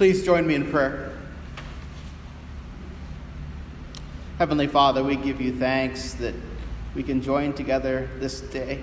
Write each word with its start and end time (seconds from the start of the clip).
Please 0.00 0.24
join 0.24 0.46
me 0.46 0.54
in 0.54 0.70
prayer. 0.70 1.12
Heavenly 4.38 4.66
Father, 4.66 5.04
we 5.04 5.14
give 5.14 5.42
you 5.42 5.52
thanks 5.52 6.14
that 6.14 6.34
we 6.94 7.02
can 7.02 7.20
join 7.20 7.52
together 7.52 8.08
this 8.18 8.40
day. 8.40 8.82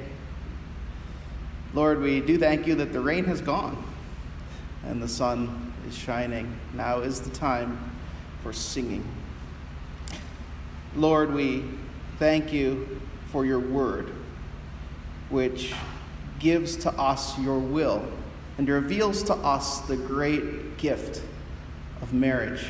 Lord, 1.74 2.02
we 2.02 2.22
do 2.22 2.38
thank 2.38 2.68
you 2.68 2.76
that 2.76 2.94
the 2.94 3.00
rain 3.00 3.26
has 3.26 3.42
gone 3.42 3.84
and 4.86 5.02
the 5.02 5.08
sun 5.08 5.74
is 5.90 5.98
shining. 5.98 6.56
Now 6.76 7.00
is 7.00 7.20
the 7.20 7.32
time 7.32 7.80
for 8.44 8.54
singing. 8.54 9.04
Lord, 10.96 11.34
we 11.34 11.66
thank 12.20 12.54
you 12.54 13.02
for 13.32 13.44
your 13.44 13.60
word, 13.60 14.14
which 15.32 15.74
gives 16.38 16.78
to 16.78 16.92
us 16.92 17.40
your 17.40 17.58
will 17.58 18.08
and 18.58 18.68
reveals 18.68 19.24
to 19.24 19.34
us 19.34 19.82
the 19.82 19.98
great 19.98 20.78
gift 20.78 21.22
of 22.02 22.14
marriage. 22.14 22.68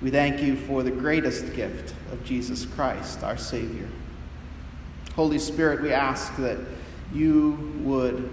We 0.00 0.10
thank 0.10 0.42
you 0.42 0.56
for 0.56 0.82
the 0.82 0.90
greatest 0.90 1.54
gift 1.54 1.94
of 2.12 2.22
Jesus 2.24 2.66
Christ, 2.66 3.22
our 3.22 3.36
Savior. 3.36 3.88
Holy 5.16 5.38
Spirit, 5.38 5.82
we 5.82 5.92
ask 5.92 6.36
that 6.36 6.58
you 7.12 7.74
would 7.82 8.30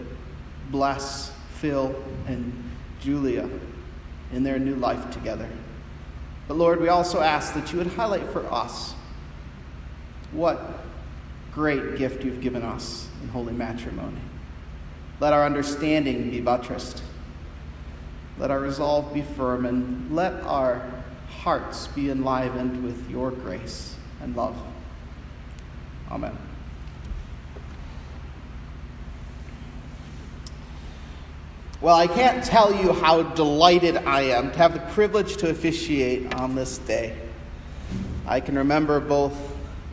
bless 0.69 1.31
Phil 1.55 1.95
and 2.27 2.53
Julia 2.99 3.49
in 4.33 4.43
their 4.43 4.59
new 4.59 4.75
life 4.75 5.09
together. 5.11 5.49
But 6.47 6.57
Lord, 6.57 6.79
we 6.79 6.89
also 6.89 7.21
ask 7.21 7.53
that 7.55 7.71
you 7.71 7.79
would 7.79 7.87
highlight 7.87 8.29
for 8.29 8.45
us 8.51 8.93
what 10.31 10.83
great 11.53 11.97
gift 11.97 12.23
you've 12.23 12.41
given 12.41 12.61
us 12.61 13.07
in 13.23 13.29
holy 13.29 13.53
matrimony. 13.53 14.21
Let 15.19 15.33
our 15.33 15.45
understanding 15.45 16.29
be 16.29 16.41
buttressed. 16.41 17.01
Let 18.37 18.51
our 18.51 18.59
resolve 18.59 19.13
be 19.13 19.21
firm, 19.21 19.65
and 19.65 20.13
let 20.13 20.33
our 20.43 20.91
hearts 21.29 21.87
be 21.87 22.09
enlivened 22.09 22.83
with 22.83 23.09
your 23.09 23.31
grace 23.31 23.95
and 24.21 24.35
love. 24.35 24.57
Amen. 26.11 26.37
Well, 31.81 31.95
I 31.95 32.07
can't 32.07 32.43
tell 32.43 32.73
you 32.73 32.93
how 32.93 33.21
delighted 33.21 33.97
I 33.97 34.21
am 34.21 34.51
to 34.51 34.57
have 34.57 34.73
the 34.73 34.79
privilege 34.93 35.37
to 35.37 35.49
officiate 35.49 36.33
on 36.33 36.55
this 36.55 36.79
day. 36.79 37.15
I 38.25 38.39
can 38.39 38.57
remember 38.57 38.99
both 38.99 39.37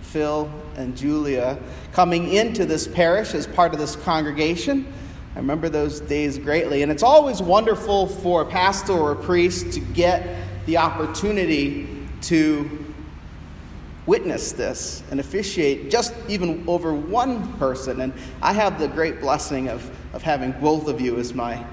Phil 0.00 0.50
and 0.76 0.96
Julia 0.96 1.58
coming 1.92 2.32
into 2.32 2.64
this 2.64 2.86
parish 2.86 3.34
as 3.34 3.46
part 3.46 3.74
of 3.74 3.78
this 3.78 3.94
congregation. 3.94 4.90
I 5.34 5.38
remember 5.38 5.68
those 5.70 6.00
days 6.00 6.38
greatly. 6.38 6.82
And 6.82 6.92
it's 6.92 7.02
always 7.02 7.40
wonderful 7.40 8.06
for 8.06 8.42
a 8.42 8.46
pastor 8.46 8.92
or 8.92 9.12
a 9.12 9.16
priest 9.16 9.72
to 9.72 9.80
get 9.80 10.46
the 10.66 10.76
opportunity 10.76 12.06
to 12.22 12.82
witness 14.04 14.52
this 14.52 15.02
and 15.10 15.20
officiate 15.20 15.90
just 15.90 16.12
even 16.28 16.64
over 16.68 16.92
one 16.92 17.52
person. 17.54 18.02
And 18.02 18.12
I 18.42 18.52
have 18.52 18.78
the 18.78 18.88
great 18.88 19.20
blessing 19.20 19.68
of, 19.68 19.90
of 20.12 20.22
having 20.22 20.52
both 20.52 20.88
of 20.88 21.00
you 21.00 21.18
as 21.18 21.32
my, 21.32 21.64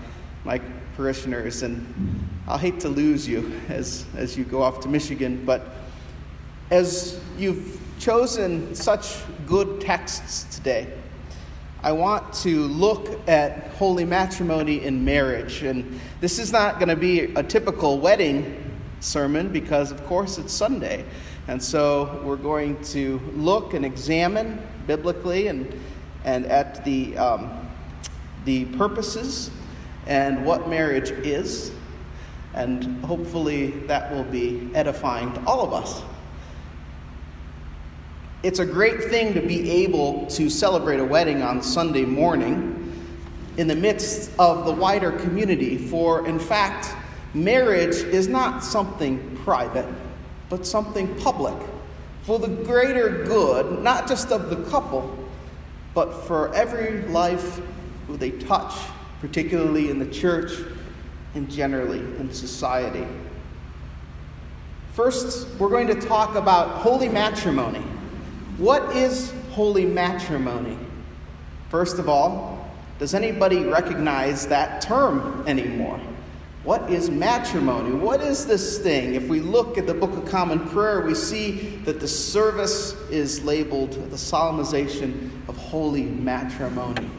my 0.45 0.61
parishioners. 0.95 1.63
And 1.63 2.29
I'll 2.47 2.57
hate 2.57 2.79
to 2.81 2.89
lose 2.89 3.27
you 3.27 3.59
as, 3.67 4.05
as 4.15 4.37
you 4.37 4.45
go 4.45 4.61
off 4.61 4.79
to 4.81 4.87
Michigan. 4.87 5.43
But 5.45 5.67
as 6.71 7.19
you've 7.37 7.81
chosen 7.99 8.73
such 8.73 9.17
good 9.45 9.81
texts 9.81 10.55
today, 10.55 10.93
I 11.81 11.93
want 11.93 12.33
to 12.33 12.63
look 12.63 13.25
at 13.29 13.67
holy 13.75 14.03
matrimony 14.03 14.83
in 14.83 15.05
marriage. 15.05 15.63
And 15.63 15.97
this 16.19 16.37
is 16.37 16.51
not 16.51 16.77
going 16.77 16.89
to 16.89 16.97
be 16.97 17.33
a 17.35 17.43
typical 17.43 17.99
wedding 17.99 18.77
sermon 18.99 19.47
because, 19.47 19.89
of 19.89 20.05
course, 20.05 20.37
it's 20.37 20.51
Sunday. 20.51 21.05
And 21.47 21.63
so 21.63 22.21
we're 22.25 22.35
going 22.35 22.81
to 22.83 23.21
look 23.33 23.73
and 23.73 23.85
examine 23.85 24.61
biblically 24.87 25.47
and, 25.47 25.73
and 26.25 26.45
at 26.47 26.83
the, 26.83 27.17
um, 27.17 27.69
the 28.43 28.65
purposes 28.65 29.49
and 30.05 30.45
what 30.45 30.67
marriage 30.67 31.11
is. 31.11 31.71
And 32.55 33.01
hopefully 33.05 33.67
that 33.87 34.11
will 34.11 34.25
be 34.25 34.69
edifying 34.75 35.31
to 35.33 35.45
all 35.45 35.61
of 35.61 35.71
us. 35.71 36.03
It's 38.41 38.59
a 38.59 38.65
great 38.65 39.03
thing 39.03 39.33
to 39.33 39.41
be 39.41 39.69
able 39.83 40.25
to 40.27 40.49
celebrate 40.49 40.99
a 40.99 41.05
wedding 41.05 41.41
on 41.41 41.61
Sunday 41.61 42.05
morning 42.05 42.75
in 43.57 43.67
the 43.67 43.75
midst 43.75 44.31
of 44.39 44.65
the 44.65 44.71
wider 44.71 45.11
community, 45.11 45.77
for 45.77 46.25
in 46.25 46.39
fact, 46.39 46.95
marriage 47.33 47.95
is 47.95 48.27
not 48.27 48.63
something 48.63 49.37
private 49.43 49.87
but 50.49 50.65
something 50.65 51.15
public 51.19 51.55
for 52.23 52.39
the 52.39 52.47
greater 52.47 53.23
good, 53.23 53.83
not 53.83 54.07
just 54.07 54.31
of 54.31 54.49
the 54.49 54.57
couple, 54.69 55.17
but 55.93 56.11
for 56.25 56.53
every 56.53 57.03
life 57.03 57.61
who 58.07 58.17
they 58.17 58.31
touch, 58.31 58.73
particularly 59.21 59.89
in 59.89 59.99
the 59.99 60.07
church 60.07 60.51
and 61.35 61.49
generally 61.49 61.99
in 61.99 62.33
society. 62.33 63.07
First, 64.93 65.47
we're 65.59 65.69
going 65.69 65.87
to 65.87 65.95
talk 65.95 66.35
about 66.35 66.81
holy 66.81 67.09
matrimony. 67.09 67.83
What 68.59 68.93
is 68.93 69.33
holy 69.51 69.85
matrimony? 69.85 70.77
First 71.69 71.97
of 71.97 72.09
all, 72.09 72.69
does 72.99 73.13
anybody 73.13 73.63
recognize 73.63 74.47
that 74.47 74.81
term 74.81 75.45
anymore? 75.47 75.97
What 76.65 76.91
is 76.91 77.09
matrimony? 77.09 77.95
What 77.95 78.19
is 78.19 78.45
this 78.45 78.77
thing? 78.79 79.15
If 79.15 79.29
we 79.29 79.39
look 79.39 79.77
at 79.77 79.87
the 79.87 79.93
Book 79.93 80.11
of 80.11 80.25
Common 80.25 80.59
Prayer, 80.71 80.99
we 80.99 81.15
see 81.15 81.77
that 81.85 82.01
the 82.01 82.07
service 82.07 82.91
is 83.09 83.45
labeled 83.45 83.93
the 83.93 84.17
solemnization 84.17 85.31
of 85.47 85.55
holy 85.55 86.03
matrimony. 86.03 87.09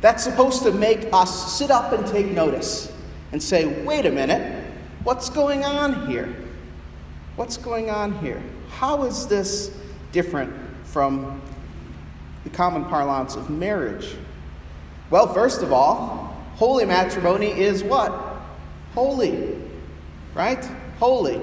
That's 0.00 0.24
supposed 0.24 0.64
to 0.64 0.72
make 0.72 1.06
us 1.12 1.56
sit 1.56 1.70
up 1.70 1.92
and 1.92 2.04
take 2.04 2.32
notice 2.32 2.92
and 3.30 3.40
say, 3.40 3.84
wait 3.84 4.06
a 4.06 4.10
minute, 4.10 4.64
what's 5.04 5.30
going 5.30 5.64
on 5.64 6.08
here? 6.08 6.34
What's 7.36 7.58
going 7.58 7.90
on 7.90 8.18
here? 8.18 8.42
How 8.70 9.04
is 9.04 9.28
this 9.28 9.70
different 10.10 10.52
from 10.92 11.40
the 12.44 12.50
common 12.50 12.84
parlance 12.84 13.36
of 13.36 13.50
marriage? 13.50 14.16
Well, 15.10 15.32
first 15.32 15.62
of 15.62 15.72
all, 15.72 16.36
holy 16.56 16.84
matrimony 16.84 17.50
is 17.50 17.82
what? 17.82 18.30
holy, 18.94 19.56
right? 20.34 20.64
Holy. 20.98 21.40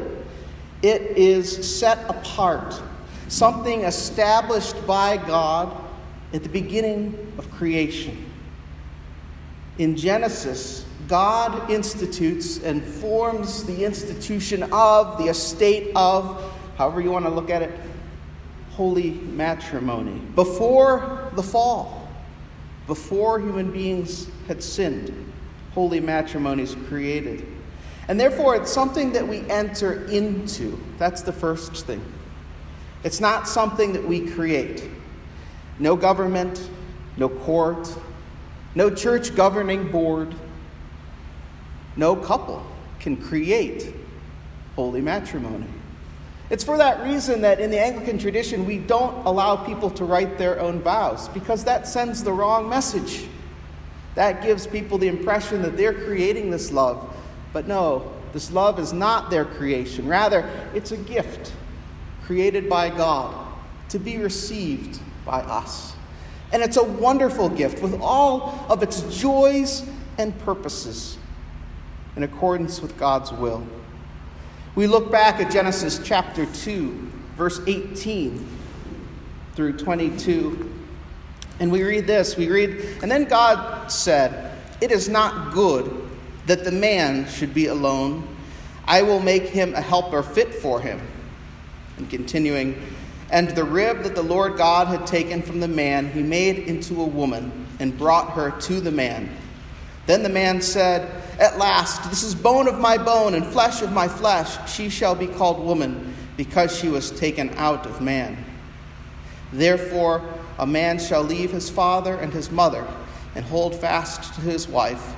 It 0.82 1.02
is 1.18 1.78
set 1.78 1.98
apart, 2.10 2.80
something 3.30 3.82
established 3.82 4.86
by 4.86 5.18
God 5.18 5.76
at 6.34 6.44
the 6.44 6.50
beginning 6.50 7.34
of 7.38 7.50
creation. 7.52 8.26
In 9.80 9.96
Genesis, 9.96 10.86
God 11.08 11.70
institutes 11.70 12.62
and 12.64 12.84
forms 12.84 13.64
the 13.64 13.86
institution 13.86 14.64
of, 14.72 15.18
the 15.18 15.30
estate 15.30 15.92
of, 15.96 16.54
however 16.78 17.02
you 17.02 17.12
want 17.12 17.26
to 17.26 17.32
look 17.32 17.50
at 17.50 17.62
it, 17.62 17.72
holy 18.78 19.12
matrimony. 19.12 20.22
Before 20.36 21.30
the 21.34 21.44
fall, 21.44 22.08
before 22.86 23.40
human 23.40 23.72
beings 23.72 24.28
had 24.48 24.64
sinned 24.64 25.28
holy 25.78 26.00
matrimony 26.00 26.64
is 26.64 26.76
created. 26.88 27.46
And 28.08 28.20
therefore, 28.20 28.56
it's 28.56 28.72
something 28.72 29.12
that 29.12 29.28
we 29.28 29.42
enter 29.48 30.06
into. 30.06 30.80
That's 30.98 31.22
the 31.22 31.32
first 31.32 31.86
thing. 31.86 32.02
It's 33.04 33.20
not 33.20 33.48
something 33.48 33.94
that 33.94 34.04
we 34.04 34.22
create. 34.22 34.90
No 35.78 35.96
government, 35.96 36.68
no 37.16 37.30
court, 37.30 37.94
no 38.74 38.90
church 38.90 39.36
governing 39.36 39.92
board, 39.92 40.34
no 41.96 42.16
couple 42.16 42.66
can 43.00 43.16
create 43.16 43.94
holy 44.76 45.02
matrimony. 45.02 45.68
It's 46.50 46.64
for 46.64 46.78
that 46.78 47.04
reason 47.04 47.42
that 47.42 47.60
in 47.60 47.70
the 47.70 47.80
Anglican 47.80 48.18
tradition 48.18 48.66
we 48.66 48.78
don't 48.78 49.26
allow 49.26 49.58
people 49.58 49.90
to 49.92 50.06
write 50.06 50.38
their 50.38 50.60
own 50.60 50.80
vows 50.80 51.28
because 51.30 51.66
that 51.66 51.88
sends 51.88 52.24
the 52.24 52.32
wrong 52.32 52.70
message. 52.70 53.28
That 54.16 54.42
gives 54.42 54.66
people 54.66 54.98
the 54.98 55.10
impression 55.10 55.62
that 55.64 55.76
they're 55.76 55.94
creating 55.94 56.50
this 56.50 56.72
love. 56.72 57.16
But 57.52 57.68
no, 57.68 58.12
this 58.34 58.52
love 58.52 58.80
is 58.80 58.94
not 58.94 59.30
their 59.30 59.46
creation. 59.46 60.08
Rather, 60.08 60.50
it's 60.74 60.92
a 60.92 60.98
gift 60.98 61.54
created 62.24 62.70
by 62.70 62.90
God 62.90 63.48
to 63.90 64.00
be 64.00 64.18
received 64.18 65.00
by 65.26 65.42
us. 65.42 65.94
And 66.54 66.64
it's 66.64 66.78
a 66.78 66.84
wonderful 66.84 67.50
gift 67.50 67.82
with 67.82 68.00
all 68.02 68.66
of 68.70 68.82
its 68.84 69.02
joys 69.20 69.86
and 70.18 70.38
purposes 70.40 71.18
in 72.16 72.24
accordance 72.24 72.82
with 72.82 72.98
God's 72.98 73.32
will. 73.32 73.66
We 74.78 74.86
look 74.86 75.12
back 75.12 75.40
at 75.40 75.52
Genesis 75.52 76.00
chapter 76.04 76.46
2, 76.46 77.12
verse 77.36 77.60
18 77.66 78.48
through 79.56 79.76
22. 79.76 80.72
And 81.60 81.72
we 81.72 81.82
read 81.82 82.06
this 82.06 82.38
we 82.38 82.48
read, 82.48 83.00
and 83.02 83.10
then 83.10 83.24
God 83.24 83.92
said, 83.92 84.56
It 84.80 84.92
is 84.92 85.10
not 85.10 85.52
good 85.52 86.08
that 86.46 86.64
the 86.64 86.72
man 86.72 87.28
should 87.28 87.56
be 87.56 87.66
alone. 87.66 88.28
I 88.86 89.02
will 89.02 89.20
make 89.20 89.48
him 89.48 89.74
a 89.74 89.82
helper 89.82 90.22
fit 90.22 90.54
for 90.54 90.80
him. 90.80 91.02
And 91.98 92.08
continuing, 92.08 92.80
and 93.32 93.50
the 93.50 93.64
rib 93.64 94.04
that 94.04 94.14
the 94.14 94.22
Lord 94.22 94.58
God 94.58 94.90
had 94.90 95.08
taken 95.08 95.42
from 95.42 95.60
the 95.60 95.68
man, 95.68 96.12
he 96.12 96.22
made 96.22 96.60
into 96.60 97.02
a 97.02 97.08
woman 97.08 97.66
and 97.80 97.98
brought 97.98 98.34
her 98.34 98.52
to 98.52 98.80
the 98.80 98.92
man. 98.92 99.36
Then 100.06 100.22
the 100.22 100.30
man 100.30 100.62
said, 100.62 101.24
At 101.40 101.58
last, 101.58 102.10
this 102.10 102.24
is 102.24 102.34
bone 102.34 102.68
of 102.68 102.80
my 102.80 102.98
bone 102.98 103.36
and 103.36 103.46
flesh 103.46 103.82
of 103.82 103.92
my 103.92 104.08
flesh. 104.08 104.72
She 104.72 104.90
shall 104.90 105.14
be 105.14 105.28
called 105.28 105.64
woman, 105.64 106.16
because 106.36 106.78
she 106.78 106.88
was 106.88 107.12
taken 107.12 107.50
out 107.58 107.86
of 107.86 108.02
man. 108.02 108.44
Therefore, 109.52 110.22
a 110.60 110.68
man 110.68 111.00
shall 111.00 111.24
leave 111.24 111.52
his 111.52 111.70
father 111.70 112.16
and 112.16 112.32
his 112.32 112.52
mother 112.52 112.88
and 113.36 113.44
hold 113.46 113.76
fast 113.76 114.34
to 114.36 114.42
his 114.42 114.68
wife, 114.68 115.16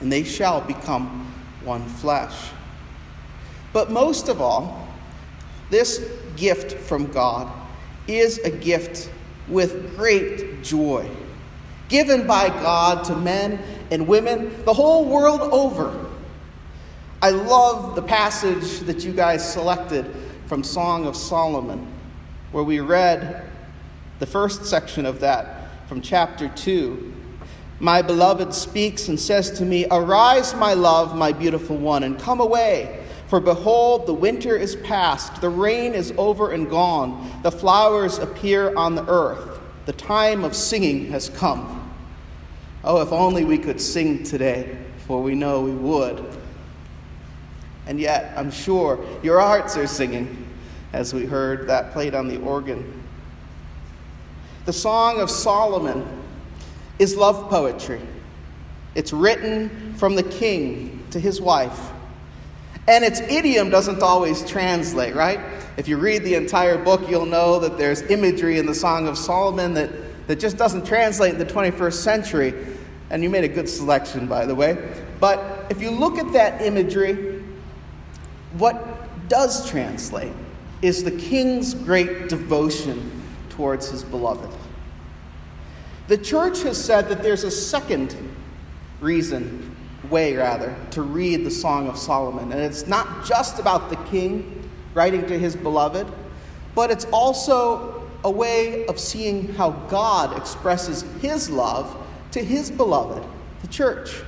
and 0.00 0.12
they 0.12 0.24
shall 0.24 0.60
become 0.60 1.32
one 1.64 1.84
flesh. 1.86 2.50
But 3.72 3.90
most 3.90 4.28
of 4.28 4.40
all, 4.40 4.88
this 5.70 6.10
gift 6.36 6.72
from 6.72 7.06
God 7.12 7.50
is 8.06 8.38
a 8.38 8.50
gift 8.50 9.10
with 9.48 9.96
great 9.96 10.62
joy, 10.62 11.08
given 11.88 12.26
by 12.26 12.48
God 12.48 13.04
to 13.04 13.16
men 13.16 13.60
and 13.90 14.06
women 14.06 14.64
the 14.64 14.74
whole 14.74 15.04
world 15.06 15.40
over. 15.40 16.06
I 17.20 17.30
love 17.30 17.96
the 17.96 18.02
passage 18.02 18.80
that 18.80 19.04
you 19.04 19.12
guys 19.12 19.52
selected 19.52 20.14
from 20.46 20.62
Song 20.62 21.06
of 21.06 21.16
Solomon, 21.16 21.86
where 22.52 22.64
we 22.64 22.80
read 22.80 23.44
the 24.18 24.26
first 24.26 24.64
section 24.66 25.04
of 25.04 25.20
that 25.20 25.68
from 25.88 26.00
chapter 26.00 26.48
2. 26.48 27.14
My 27.80 28.02
beloved 28.02 28.52
speaks 28.52 29.08
and 29.08 29.18
says 29.18 29.50
to 29.58 29.64
me, 29.64 29.86
Arise, 29.90 30.54
my 30.54 30.74
love, 30.74 31.16
my 31.16 31.32
beautiful 31.32 31.76
one, 31.76 32.02
and 32.02 32.18
come 32.18 32.40
away. 32.40 33.04
For 33.28 33.40
behold, 33.40 34.06
the 34.06 34.14
winter 34.14 34.56
is 34.56 34.74
past, 34.76 35.40
the 35.40 35.50
rain 35.50 35.94
is 35.94 36.12
over 36.16 36.50
and 36.50 36.68
gone, 36.68 37.30
the 37.42 37.52
flowers 37.52 38.18
appear 38.18 38.74
on 38.74 38.94
the 38.94 39.06
earth, 39.06 39.57
the 39.88 39.94
time 39.94 40.44
of 40.44 40.54
singing 40.54 41.10
has 41.10 41.30
come. 41.30 41.90
Oh, 42.84 43.00
if 43.00 43.10
only 43.10 43.46
we 43.46 43.56
could 43.56 43.80
sing 43.80 44.22
today, 44.22 44.76
for 45.06 45.22
we 45.22 45.34
know 45.34 45.62
we 45.62 45.70
would. 45.70 46.22
And 47.86 47.98
yet, 47.98 48.34
I'm 48.36 48.50
sure 48.50 49.02
your 49.22 49.40
hearts 49.40 49.78
are 49.78 49.86
singing 49.86 50.46
as 50.92 51.14
we 51.14 51.24
heard 51.24 51.68
that 51.68 51.94
played 51.94 52.14
on 52.14 52.28
the 52.28 52.36
organ. 52.36 53.02
The 54.66 54.74
Song 54.74 55.22
of 55.22 55.30
Solomon 55.30 56.06
is 56.98 57.16
love 57.16 57.48
poetry. 57.48 58.02
It's 58.94 59.14
written 59.14 59.94
from 59.94 60.16
the 60.16 60.22
king 60.22 61.02
to 61.12 61.18
his 61.18 61.40
wife. 61.40 61.80
And 62.86 63.06
its 63.06 63.20
idiom 63.20 63.70
doesn't 63.70 64.02
always 64.02 64.44
translate, 64.44 65.14
right? 65.14 65.40
If 65.78 65.88
you 65.88 65.96
read 65.96 66.24
the 66.24 66.34
entire 66.34 66.76
book, 66.76 67.08
you'll 67.08 67.24
know 67.24 67.58
that 67.60 67.78
there's 67.78 68.02
imagery 68.02 68.58
in 68.58 68.66
the 68.66 68.74
Song 68.74 69.08
of 69.08 69.16
Solomon 69.16 69.72
that 69.74 69.90
that 70.28 70.38
just 70.38 70.58
doesn't 70.58 70.86
translate 70.86 71.32
in 71.32 71.38
the 71.38 71.46
21st 71.46 71.94
century. 71.94 72.54
And 73.10 73.22
you 73.22 73.30
made 73.30 73.44
a 73.44 73.48
good 73.48 73.68
selection, 73.68 74.28
by 74.28 74.44
the 74.44 74.54
way. 74.54 74.76
But 75.18 75.66
if 75.70 75.80
you 75.80 75.90
look 75.90 76.18
at 76.18 76.32
that 76.34 76.60
imagery, 76.62 77.42
what 78.52 79.28
does 79.28 79.68
translate 79.68 80.32
is 80.82 81.02
the 81.02 81.10
king's 81.10 81.74
great 81.74 82.28
devotion 82.28 83.10
towards 83.48 83.88
his 83.88 84.04
beloved. 84.04 84.54
The 86.08 86.18
church 86.18 86.62
has 86.62 86.82
said 86.82 87.08
that 87.08 87.22
there's 87.22 87.44
a 87.44 87.50
second 87.50 88.14
reason, 89.00 89.74
way 90.10 90.36
rather, 90.36 90.76
to 90.90 91.02
read 91.02 91.44
the 91.44 91.50
Song 91.50 91.88
of 91.88 91.96
Solomon. 91.96 92.52
And 92.52 92.60
it's 92.60 92.86
not 92.86 93.24
just 93.24 93.58
about 93.58 93.88
the 93.88 93.96
king 94.10 94.67
writing 94.94 95.26
to 95.26 95.38
his 95.38 95.54
beloved, 95.56 96.06
but 96.74 96.90
it's 96.90 97.06
also 97.06 98.08
a 98.24 98.30
way 98.30 98.86
of 98.86 98.98
seeing 98.98 99.54
how 99.54 99.70
God 99.88 100.36
expresses 100.36 101.02
his 101.20 101.48
love 101.48 101.96
to 102.32 102.44
his 102.44 102.70
beloved, 102.70 103.26
the 103.62 103.68
church, 103.68 104.22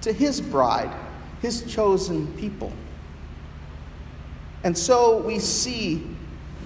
to 0.00 0.12
his 0.12 0.40
bride, 0.40 0.94
his 1.42 1.62
chosen 1.72 2.26
people. 2.36 2.72
And 4.64 4.76
so 4.76 5.18
we 5.18 5.38
see 5.38 6.06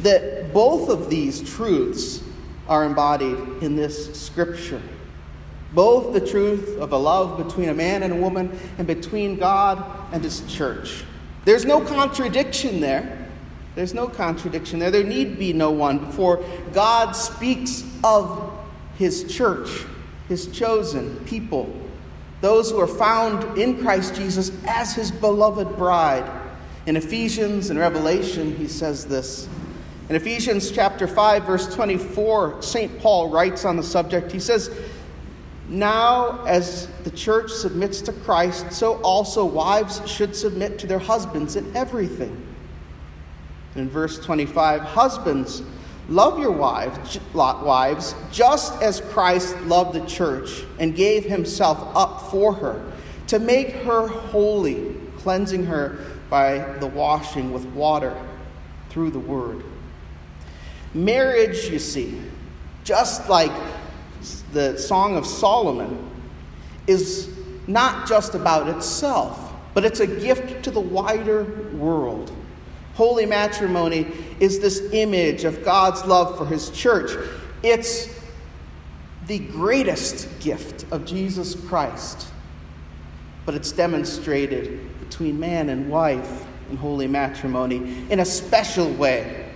that 0.00 0.52
both 0.52 0.88
of 0.88 1.10
these 1.10 1.42
truths 1.42 2.22
are 2.68 2.84
embodied 2.84 3.38
in 3.62 3.74
this 3.74 4.18
scripture. 4.20 4.80
Both 5.74 6.12
the 6.12 6.24
truth 6.24 6.78
of 6.78 6.92
a 6.92 6.96
love 6.96 7.44
between 7.44 7.68
a 7.68 7.74
man 7.74 8.02
and 8.02 8.12
a 8.12 8.16
woman 8.16 8.56
and 8.78 8.86
between 8.86 9.36
God 9.36 9.84
and 10.12 10.22
his 10.22 10.40
church. 10.52 11.04
There's 11.44 11.64
no 11.64 11.80
contradiction 11.80 12.80
there. 12.80 13.17
There's 13.78 13.94
no 13.94 14.08
contradiction 14.08 14.80
there. 14.80 14.90
There 14.90 15.04
need 15.04 15.38
be 15.38 15.52
no 15.52 15.70
one 15.70 15.98
before 15.98 16.42
God 16.72 17.12
speaks 17.12 17.84
of 18.02 18.52
his 18.96 19.32
church, 19.32 19.68
his 20.26 20.48
chosen 20.48 21.14
people, 21.26 21.72
those 22.40 22.72
who 22.72 22.80
are 22.80 22.88
found 22.88 23.56
in 23.56 23.80
Christ 23.80 24.16
Jesus 24.16 24.50
as 24.66 24.94
his 24.94 25.12
beloved 25.12 25.76
bride. 25.76 26.28
In 26.86 26.96
Ephesians 26.96 27.70
and 27.70 27.78
Revelation, 27.78 28.56
he 28.56 28.66
says 28.66 29.06
this. 29.06 29.48
In 30.08 30.16
Ephesians 30.16 30.72
chapter 30.72 31.06
5 31.06 31.44
verse 31.44 31.72
24, 31.72 32.60
St. 32.60 32.98
Paul 32.98 33.30
writes 33.30 33.64
on 33.64 33.76
the 33.76 33.84
subject. 33.84 34.32
He 34.32 34.40
says, 34.40 34.72
"Now 35.68 36.44
as 36.48 36.88
the 37.04 37.12
church 37.12 37.52
submits 37.52 38.00
to 38.00 38.12
Christ, 38.12 38.72
so 38.72 38.94
also 39.02 39.44
wives 39.44 40.02
should 40.04 40.34
submit 40.34 40.80
to 40.80 40.88
their 40.88 40.98
husbands 40.98 41.54
in 41.54 41.70
everything." 41.76 42.46
In 43.78 43.88
verse 43.88 44.18
25 44.18 44.80
Husbands, 44.82 45.62
love 46.08 46.38
your 46.38 46.50
wives, 46.50 47.18
wives 47.34 48.14
just 48.30 48.80
as 48.82 49.00
Christ 49.00 49.58
loved 49.62 49.94
the 49.94 50.04
church 50.06 50.64
and 50.78 50.94
gave 50.94 51.24
himself 51.24 51.78
up 51.96 52.30
for 52.30 52.54
her 52.54 52.92
to 53.28 53.38
make 53.38 53.70
her 53.70 54.08
holy, 54.08 54.94
cleansing 55.18 55.66
her 55.66 55.98
by 56.30 56.58
the 56.78 56.86
washing 56.86 57.52
with 57.52 57.64
water 57.66 58.16
through 58.90 59.10
the 59.10 59.18
word. 59.18 59.62
Marriage, 60.94 61.66
you 61.66 61.78
see, 61.78 62.20
just 62.84 63.28
like 63.28 63.52
the 64.52 64.78
Song 64.78 65.16
of 65.16 65.26
Solomon, 65.26 66.10
is 66.86 67.28
not 67.66 68.08
just 68.08 68.34
about 68.34 68.68
itself, 68.68 69.52
but 69.74 69.84
it's 69.84 70.00
a 70.00 70.06
gift 70.06 70.64
to 70.64 70.70
the 70.70 70.80
wider 70.80 71.44
world. 71.74 72.32
Holy 72.98 73.26
matrimony 73.26 74.08
is 74.40 74.58
this 74.58 74.92
image 74.92 75.44
of 75.44 75.64
God's 75.64 76.04
love 76.04 76.36
for 76.36 76.44
his 76.44 76.68
church. 76.70 77.12
It's 77.62 78.08
the 79.28 79.38
greatest 79.38 80.40
gift 80.40 80.84
of 80.90 81.04
Jesus 81.04 81.54
Christ, 81.54 82.26
but 83.46 83.54
it's 83.54 83.70
demonstrated 83.70 84.80
between 84.98 85.38
man 85.38 85.68
and 85.68 85.88
wife 85.88 86.44
in 86.70 86.76
holy 86.76 87.06
matrimony 87.06 88.04
in 88.10 88.18
a 88.18 88.24
special 88.24 88.92
way. 88.94 89.48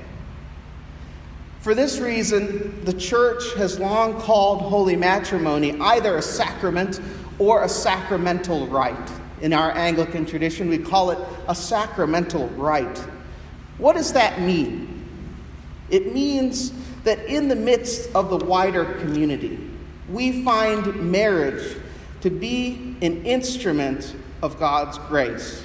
For 1.62 1.74
this 1.74 1.98
reason, 1.98 2.84
the 2.84 2.92
church 2.92 3.42
has 3.54 3.80
long 3.80 4.20
called 4.20 4.62
holy 4.62 4.94
matrimony 4.94 5.76
either 5.80 6.16
a 6.16 6.22
sacrament 6.22 7.00
or 7.40 7.64
a 7.64 7.68
sacramental 7.68 8.68
rite. 8.68 9.10
In 9.40 9.52
our 9.52 9.76
Anglican 9.76 10.26
tradition, 10.26 10.68
we 10.68 10.78
call 10.78 11.10
it 11.10 11.18
a 11.48 11.56
sacramental 11.56 12.46
rite. 12.50 13.04
What 13.82 13.96
does 13.96 14.12
that 14.12 14.40
mean? 14.40 15.04
It 15.90 16.14
means 16.14 16.72
that 17.02 17.18
in 17.26 17.48
the 17.48 17.56
midst 17.56 18.14
of 18.14 18.30
the 18.30 18.36
wider 18.36 18.84
community, 19.00 19.58
we 20.08 20.44
find 20.44 21.10
marriage 21.10 21.76
to 22.20 22.30
be 22.30 22.94
an 23.02 23.26
instrument 23.26 24.14
of 24.40 24.56
God's 24.60 24.98
grace. 24.98 25.64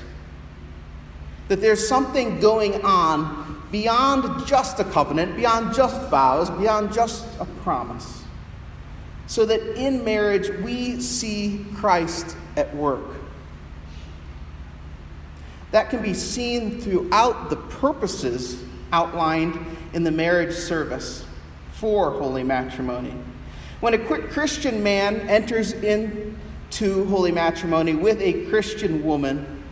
That 1.48 1.62
there's 1.62 1.88
something 1.88 2.40
going 2.40 2.84
on 2.84 3.62
beyond 3.72 4.48
just 4.48 4.80
a 4.80 4.84
covenant, 4.84 5.36
beyond 5.36 5.76
just 5.76 6.10
vows, 6.10 6.50
beyond 6.50 6.92
just 6.92 7.24
a 7.40 7.46
promise. 7.62 8.24
So 9.28 9.46
that 9.46 9.62
in 9.80 10.04
marriage 10.04 10.50
we 10.64 11.00
see 11.02 11.68
Christ 11.76 12.36
at 12.56 12.76
work. 12.76 13.17
That 15.72 15.90
can 15.90 16.02
be 16.02 16.14
seen 16.14 16.80
throughout 16.80 17.50
the 17.50 17.58
purposes 17.58 18.64
outlined 18.92 19.60
in 19.94 20.04
the 20.04 20.12
marriage 20.12 20.56
service 20.56 21.26
for 21.72 22.12
holy 22.12 22.44
matrimony. 22.44 23.14
When 23.80 23.94
a 23.94 23.98
quick 23.98 24.32
Christian 24.32 24.82
man 24.82 25.30
enters 25.30 25.74
into 25.74 27.06
holy 27.06 27.32
matrimony 27.32 27.94
with 27.94 28.22
a 28.22 28.46
Christian 28.50 29.04
woman, 29.04 29.64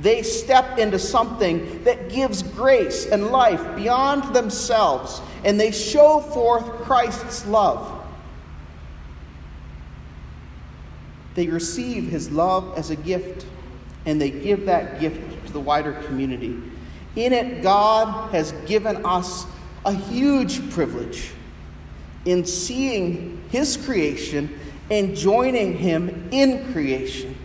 they 0.00 0.22
step 0.22 0.78
into 0.78 0.98
something 0.98 1.84
that 1.84 2.08
gives 2.08 2.42
grace 2.42 3.06
and 3.06 3.28
life 3.28 3.76
beyond 3.76 4.34
themselves, 4.34 5.20
and 5.44 5.60
they 5.60 5.70
show 5.70 6.20
forth 6.20 6.64
Christ's 6.82 7.46
love. 7.46 8.04
They 11.34 11.48
receive 11.48 12.08
his 12.08 12.30
love 12.30 12.76
as 12.78 12.90
a 12.90 12.96
gift 12.96 13.46
and 14.06 14.20
they 14.20 14.30
give 14.30 14.66
that 14.66 15.00
gift 15.00 15.46
to 15.46 15.52
the 15.52 15.60
wider 15.60 15.92
community. 15.92 16.60
In 17.16 17.32
it, 17.32 17.62
God 17.62 18.30
has 18.32 18.52
given 18.66 19.04
us 19.06 19.46
a 19.84 19.92
huge 19.92 20.70
privilege 20.70 21.30
in 22.24 22.44
seeing 22.44 23.42
His 23.50 23.76
creation 23.76 24.58
and 24.90 25.16
joining 25.16 25.76
Him 25.76 26.28
in 26.30 26.72
creation. 26.72 27.36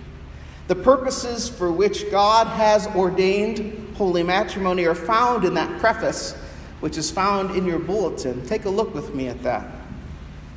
The 0.67 0.75
purposes 0.75 1.49
for 1.49 1.71
which 1.71 2.09
God 2.11 2.47
has 2.47 2.87
ordained 2.87 3.95
holy 3.95 4.23
matrimony 4.23 4.85
are 4.85 4.95
found 4.95 5.43
in 5.43 5.53
that 5.55 5.79
preface, 5.79 6.33
which 6.79 6.97
is 6.97 7.11
found 7.11 7.55
in 7.55 7.65
your 7.65 7.79
bulletin. 7.79 8.45
Take 8.45 8.65
a 8.65 8.69
look 8.69 8.93
with 8.93 9.13
me 9.13 9.27
at 9.27 9.43
that. 9.43 9.78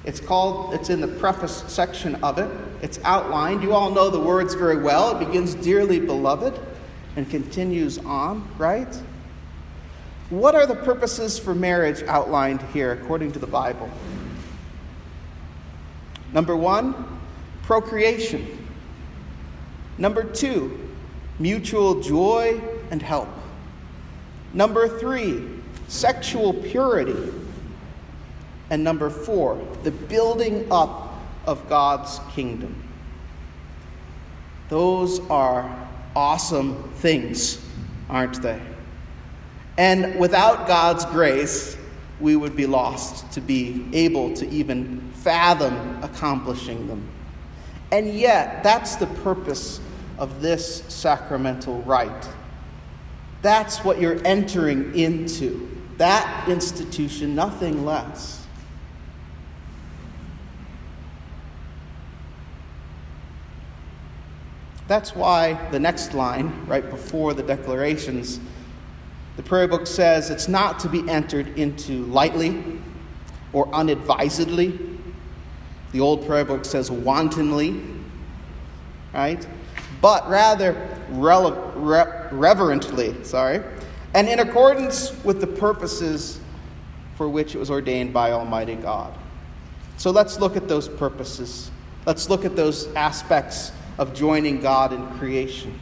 It's 0.05 0.19
called, 0.19 0.75
it's 0.75 0.91
in 0.91 1.01
the 1.01 1.09
preface 1.09 1.65
section 1.69 2.17
of 2.25 2.39
it. 2.39 2.51
It's 2.83 2.99
outlined. 3.05 3.63
You 3.63 3.73
all 3.73 3.91
know 3.91 4.11
the 4.11 4.19
words 4.19 4.55
very 4.55 4.83
well. 4.83 5.17
It 5.17 5.27
begins, 5.27 5.55
Dearly 5.55 6.01
beloved, 6.01 6.59
and 7.17 7.29
continues 7.31 7.99
on, 7.99 8.49
right? 8.59 8.93
What 10.31 10.55
are 10.55 10.67
the 10.67 10.75
purposes 10.75 11.39
for 11.39 11.55
marriage 11.55 12.03
outlined 12.05 12.63
here 12.73 12.93
according 12.93 13.33
to 13.33 13.39
the 13.39 13.47
Bible? 13.47 13.89
Number 16.33 16.57
one, 16.57 17.21
procreation. 17.63 18.67
Number 19.99 20.25
two, 20.25 20.81
mutual 21.39 22.01
joy 22.01 22.61
and 22.91 23.03
help. 23.03 23.29
Number 24.55 24.99
three, 24.99 25.49
sexual 25.89 26.55
purity. 26.55 27.33
And 28.73 28.83
number 28.83 29.11
four, 29.11 29.63
the 29.83 29.91
building 29.91 30.67
up 30.73 31.13
of 31.45 31.69
God's 31.69 32.21
kingdom. 32.31 32.75
Those 34.71 35.21
are 35.29 35.91
awesome 36.17 36.91
things, 36.95 37.63
aren't 38.09 38.41
they? 38.41 38.59
And 39.77 40.19
without 40.19 40.67
God's 40.67 41.05
grace, 41.05 41.77
we 42.19 42.35
would 42.35 42.57
be 42.57 42.65
lost 42.65 43.31
to 43.33 43.43
be 43.43 43.85
able 43.93 44.33
to 44.37 44.49
even 44.49 45.03
fathom 45.17 46.03
accomplishing 46.03 46.87
them. 46.87 47.07
And 47.91 48.15
yet, 48.15 48.63
that's 48.63 48.97
the 48.97 49.07
purpose 49.07 49.83
of 50.17 50.41
this 50.41 50.83
sacramental 50.89 51.83
rite. 51.83 52.27
That's 53.43 53.85
what 53.85 54.01
you're 54.01 54.27
entering 54.27 54.99
into. 54.99 55.69
That 55.99 56.49
institution, 56.49 57.35
nothing 57.35 57.85
less. 57.85 58.42
That's 64.93 65.17
why 65.17 65.55
the 65.71 65.81
next 65.81 66.13
line, 66.13 66.67
right 66.67 66.87
before 66.91 67.33
the 67.33 67.43
declarations, 67.43 68.39
the 69.39 69.43
prayer 69.43 69.67
book 69.67 69.87
says 69.87 70.29
it's 70.29 70.49
not 70.49 70.81
to 70.81 70.91
be 70.91 71.09
entered 71.09 71.59
into 71.59 72.05
lightly 72.09 72.63
or 73.55 73.75
unadvisedly. 73.75 74.79
The 75.93 76.01
old 76.01 76.27
prayer 76.27 76.45
book 76.45 76.67
says 76.67 76.91
wantonly, 76.91 77.83
right? 79.15 79.47
But 80.03 80.29
rather 80.29 80.75
rele- 81.13 81.73
re- 81.75 82.29
reverently, 82.31 83.25
sorry, 83.25 83.63
and 84.13 84.29
in 84.29 84.41
accordance 84.41 85.25
with 85.25 85.41
the 85.41 85.47
purposes 85.47 86.39
for 87.17 87.31
which 87.31 87.55
it 87.55 87.59
was 87.59 87.71
ordained 87.71 88.13
by 88.13 88.33
Almighty 88.33 88.75
God. 88.75 89.15
So 89.97 90.11
let's 90.11 90.39
look 90.39 90.55
at 90.55 90.69
those 90.69 90.87
purposes. 90.87 91.71
Let's 92.05 92.29
look 92.29 92.45
at 92.45 92.57
those 92.57 92.95
aspects 92.95 93.73
of 93.99 94.15
joining 94.15 94.61
God 94.61 94.93
in 94.93 95.07
creation. 95.19 95.79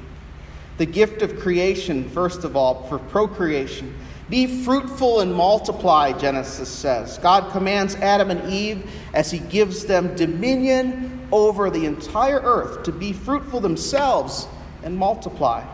The 0.79 0.87
gift 0.87 1.23
of 1.23 1.39
creation, 1.39 2.09
first 2.09 2.45
of 2.45 2.57
all, 2.57 2.85
for 2.89 2.99
procreation. 2.99 3.95
Be 4.31 4.47
fruitful 4.65 5.21
and 5.21 5.35
multiply, 5.35 6.13
Genesis 6.13 6.69
says. 6.69 7.19
God 7.19 7.51
commands 7.51 7.97
Adam 7.97 8.31
and 8.31 8.51
Eve 8.51 8.89
as 9.13 9.31
he 9.31 9.41
gives 9.41 9.85
them 9.85 10.15
dominion 10.15 11.29
over 11.33 11.69
the 11.69 11.85
entire 11.85 12.41
earth 12.41 12.85
to 12.85 12.93
be 12.93 13.13
fruitful 13.13 13.61
themselves 13.61 14.47
and 14.85 14.97
multiply. 14.97 15.65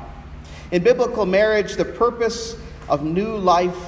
In 0.72 0.82
biblical 0.82 1.26
marriage, 1.26 1.76
the 1.76 1.84
purpose 1.84 2.56
of 2.88 3.04
new 3.04 3.36
life 3.36 3.78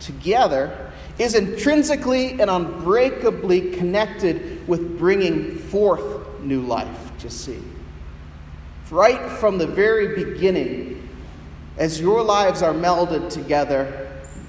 together 0.00 0.92
is 1.18 1.34
intrinsically 1.34 2.40
and 2.40 2.50
unbreakably 2.50 3.72
connected 3.72 4.66
with 4.66 4.98
bringing 4.98 5.54
forth 5.56 6.40
new 6.40 6.62
life, 6.62 7.12
just 7.18 7.44
see 7.44 7.60
right 8.90 9.30
from 9.30 9.58
the 9.58 9.66
very 9.66 10.24
beginning, 10.24 11.08
as 11.76 12.00
your 12.00 12.22
lives 12.22 12.62
are 12.62 12.74
melded 12.74 13.30
together, 13.30 14.08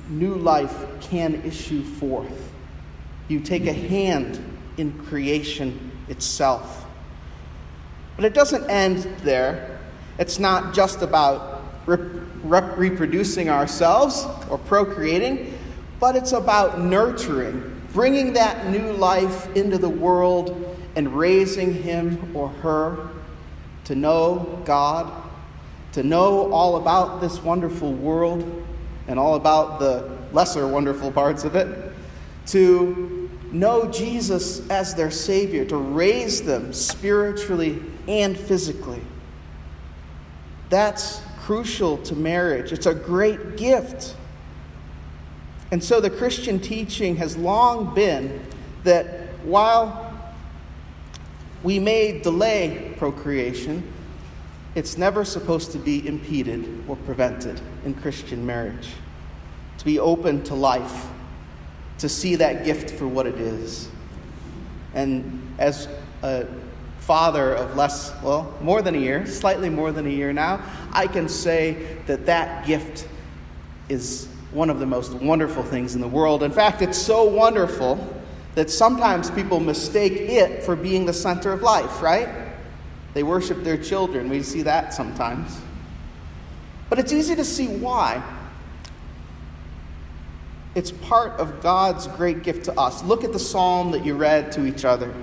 new 0.10 0.36
life 0.36 0.86
can 1.00 1.42
issue 1.44 1.84
forth. 1.84 2.52
You 3.28 3.40
take 3.40 3.68
a 3.68 3.74
hand 3.74 4.44
in 4.78 4.92
creation 5.06 5.92
itself. 6.10 6.86
But 8.16 8.26
it 8.26 8.34
doesn't 8.34 8.70
end 8.70 9.04
there. 9.24 9.80
It's 10.18 10.40
not 10.40 10.74
just 10.74 11.02
about 11.02 11.64
re- 11.86 11.98
re- 12.44 12.74
reproducing 12.76 13.50
ourselves 13.50 14.26
or 14.50 14.58
procreating, 14.58 15.58
but 16.00 16.16
it's 16.16 16.32
about 16.32 16.82
nurturing, 16.82 17.82
bringing 17.94 18.34
that 18.34 18.70
new 18.70 18.92
life 18.94 19.56
into 19.56 19.78
the 19.78 19.90
world 19.90 20.78
and 20.96 21.16
raising 21.16 21.74
him 21.74 22.36
or 22.36 22.50
her 22.50 23.10
to 23.86 23.96
know 23.96 24.62
God, 24.66 25.12
to 25.94 26.04
know 26.04 26.52
all 26.52 26.78
about 26.78 27.22
this 27.22 27.42
wonderful 27.42 27.94
world 27.94 28.66
and 29.08 29.20
all 29.20 29.36
about 29.36 29.80
the 29.80 30.18
lesser 30.32 30.68
wonderful 30.68 31.12
parts 31.12 31.44
of 31.44 31.56
it, 31.56 31.92
to 32.48 33.30
know 33.52 33.92
Jesus 33.92 34.68
as 34.70 34.96
their 34.96 35.12
Savior, 35.12 35.66
to 35.66 35.78
raise 35.78 36.42
them 36.42 36.72
spiritually 36.74 37.82
and 38.08 38.38
physically. 38.38 39.02
That's 40.70 41.22
crucial 41.40 41.98
to 41.98 42.16
marriage. 42.16 42.72
It's 42.72 42.86
a 42.86 42.96
great 42.96 43.58
gift. 43.58 44.16
And 45.72 45.84
so 45.84 46.00
the 46.00 46.10
Christian 46.10 46.60
teaching 46.60 47.18
has 47.18 47.36
long 47.36 47.94
been 47.94 48.42
that 48.84 49.30
while 49.44 50.11
we 51.64 51.80
may 51.80 52.20
delay 52.20 52.94
procreation, 52.98 53.84
it's 54.74 54.98
never 54.98 55.26
supposed 55.26 55.72
to 55.74 55.78
be 55.78 56.08
impeded 56.08 56.84
or 56.88 56.96
prevented 56.96 57.60
in 57.86 57.94
Christian 57.94 58.46
marriage. 58.46 58.90
To 59.80 59.86
be 59.86 60.00
open 60.00 60.44
to 60.46 60.56
life, 60.56 61.08
to 62.00 62.08
see 62.08 62.36
that 62.36 62.66
gift 62.66 62.92
for 62.92 63.08
what 63.08 63.28
it 63.28 63.36
is. 63.36 63.90
And 64.94 65.56
as 65.60 65.88
a 66.24 66.48
father 67.00 67.54
of 67.54 67.76
less, 67.76 68.14
well, 68.24 68.54
more 68.62 68.82
than 68.82 68.96
a 68.96 69.00
year, 69.00 69.26
slightly 69.26 69.70
more 69.70 69.92
than 69.92 70.06
a 70.06 70.10
year 70.10 70.32
now, 70.32 70.64
I 70.92 71.08
can 71.08 71.28
say 71.28 71.98
that 72.08 72.26
that 72.28 72.66
gift 72.66 73.08
is 73.90 74.28
one 74.52 74.70
of 74.70 74.80
the 74.80 74.86
most 74.86 75.14
wonderful 75.14 75.64
things 75.64 75.96
in 75.96 76.02
the 76.02 76.08
world. 76.08 76.44
In 76.44 76.52
fact, 76.52 76.82
it's 76.82 76.98
so 76.98 77.24
wonderful 77.24 77.98
that 78.56 78.70
sometimes 78.70 79.32
people 79.32 79.60
mistake 79.60 80.14
it 80.14 80.64
for 80.64 80.76
being 80.76 81.06
the 81.06 81.14
center 81.14 81.52
of 81.54 81.62
life, 81.62 82.02
right? 82.02 82.30
They 83.14 83.24
worship 83.24 83.64
their 83.64 83.78
children. 83.78 84.30
We 84.30 84.44
see 84.44 84.62
that 84.64 84.94
sometimes. 84.94 85.60
But 86.90 87.00
it's 87.00 87.14
easy 87.14 87.36
to 87.36 87.46
see 87.46 87.68
why. 87.68 88.22
It's 90.76 90.92
part 90.92 91.34
of 91.40 91.62
God's 91.62 92.08
great 92.08 92.44
gift 92.44 92.66
to 92.66 92.80
us. 92.80 93.04
Look 93.04 93.24
at 93.24 93.34
the 93.34 93.40
psalm 93.40 93.92
that 93.92 94.06
you 94.06 94.16
read 94.16 94.52
to 94.54 94.66
each 94.66 94.86
other. 94.86 95.14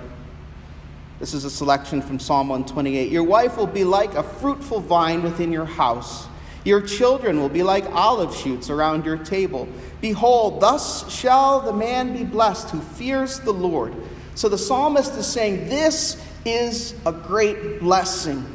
This 1.19 1.33
is 1.33 1.43
a 1.43 1.49
selection 1.49 2.01
from 2.01 2.19
Psalm 2.19 2.47
128. 2.49 3.11
Your 3.11 3.23
wife 3.23 3.57
will 3.57 3.67
be 3.67 3.83
like 3.83 4.13
a 4.13 4.23
fruitful 4.23 4.79
vine 4.79 5.21
within 5.21 5.51
your 5.51 5.65
house. 5.65 6.27
Your 6.65 6.81
children 6.81 7.39
will 7.39 7.49
be 7.49 7.63
like 7.63 7.85
olive 7.91 8.35
shoots 8.35 8.69
around 8.69 9.05
your 9.05 9.17
table. 9.17 9.67
Behold, 10.01 10.61
thus 10.61 11.11
shall 11.13 11.59
the 11.59 11.73
man 11.73 12.13
be 12.13 12.23
blessed 12.23 12.69
who 12.69 12.79
fears 12.79 13.39
the 13.39 13.51
Lord. 13.51 13.93
So 14.35 14.47
the 14.47 14.57
psalmist 14.57 15.13
is 15.15 15.27
saying, 15.27 15.67
This 15.67 16.21
is 16.45 16.95
a 17.05 17.11
great 17.11 17.79
blessing 17.79 18.45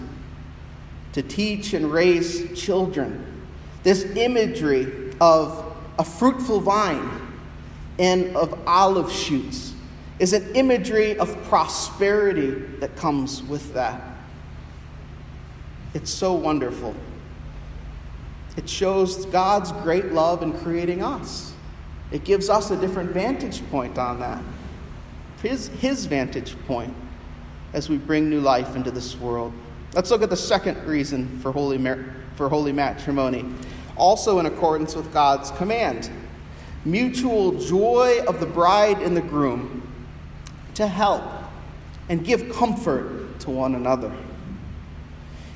to 1.12 1.22
teach 1.22 1.74
and 1.74 1.92
raise 1.92 2.58
children. 2.58 3.24
This 3.82 4.04
imagery 4.16 5.12
of 5.20 5.76
a 5.98 6.04
fruitful 6.04 6.60
vine 6.60 7.10
and 7.98 8.34
of 8.34 8.58
olive 8.66 9.12
shoots 9.12 9.74
is 10.18 10.32
an 10.32 10.56
imagery 10.56 11.18
of 11.18 11.36
prosperity 11.44 12.50
that 12.80 12.96
comes 12.96 13.42
with 13.42 13.74
that. 13.74 14.00
It's 15.92 16.10
so 16.10 16.32
wonderful. 16.32 16.94
It 18.56 18.68
shows 18.68 19.26
God's 19.26 19.72
great 19.82 20.12
love 20.12 20.42
in 20.42 20.52
creating 20.60 21.02
us. 21.02 21.52
It 22.12 22.24
gives 22.24 22.48
us 22.48 22.70
a 22.70 22.76
different 22.76 23.10
vantage 23.10 23.68
point 23.70 23.98
on 23.98 24.20
that. 24.20 24.42
His, 25.42 25.68
his 25.68 26.06
vantage 26.06 26.56
point 26.66 26.94
as 27.72 27.88
we 27.88 27.98
bring 27.98 28.30
new 28.30 28.40
life 28.40 28.76
into 28.76 28.90
this 28.90 29.16
world. 29.16 29.52
Let's 29.94 30.10
look 30.10 30.22
at 30.22 30.30
the 30.30 30.36
second 30.36 30.86
reason 30.86 31.38
for 31.40 31.52
holy, 31.52 31.78
mar- 31.78 32.04
for 32.36 32.48
holy 32.48 32.72
matrimony, 32.72 33.44
also 33.96 34.38
in 34.38 34.46
accordance 34.46 34.94
with 34.94 35.12
God's 35.12 35.50
command 35.52 36.10
mutual 36.84 37.52
joy 37.52 38.20
of 38.28 38.40
the 38.40 38.46
bride 38.46 39.00
and 39.00 39.16
the 39.16 39.22
groom 39.22 39.82
to 40.74 40.86
help 40.86 41.22
and 42.08 42.24
give 42.24 42.52
comfort 42.52 43.40
to 43.40 43.50
one 43.50 43.74
another. 43.74 44.12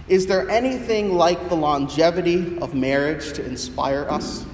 Is 0.08 0.26
there 0.26 0.48
anything 0.48 1.14
like 1.14 1.50
the 1.50 1.54
longevity 1.54 2.58
of 2.58 2.74
marriage 2.74 3.34
to 3.34 3.44
inspire 3.44 4.06
us? 4.08 4.46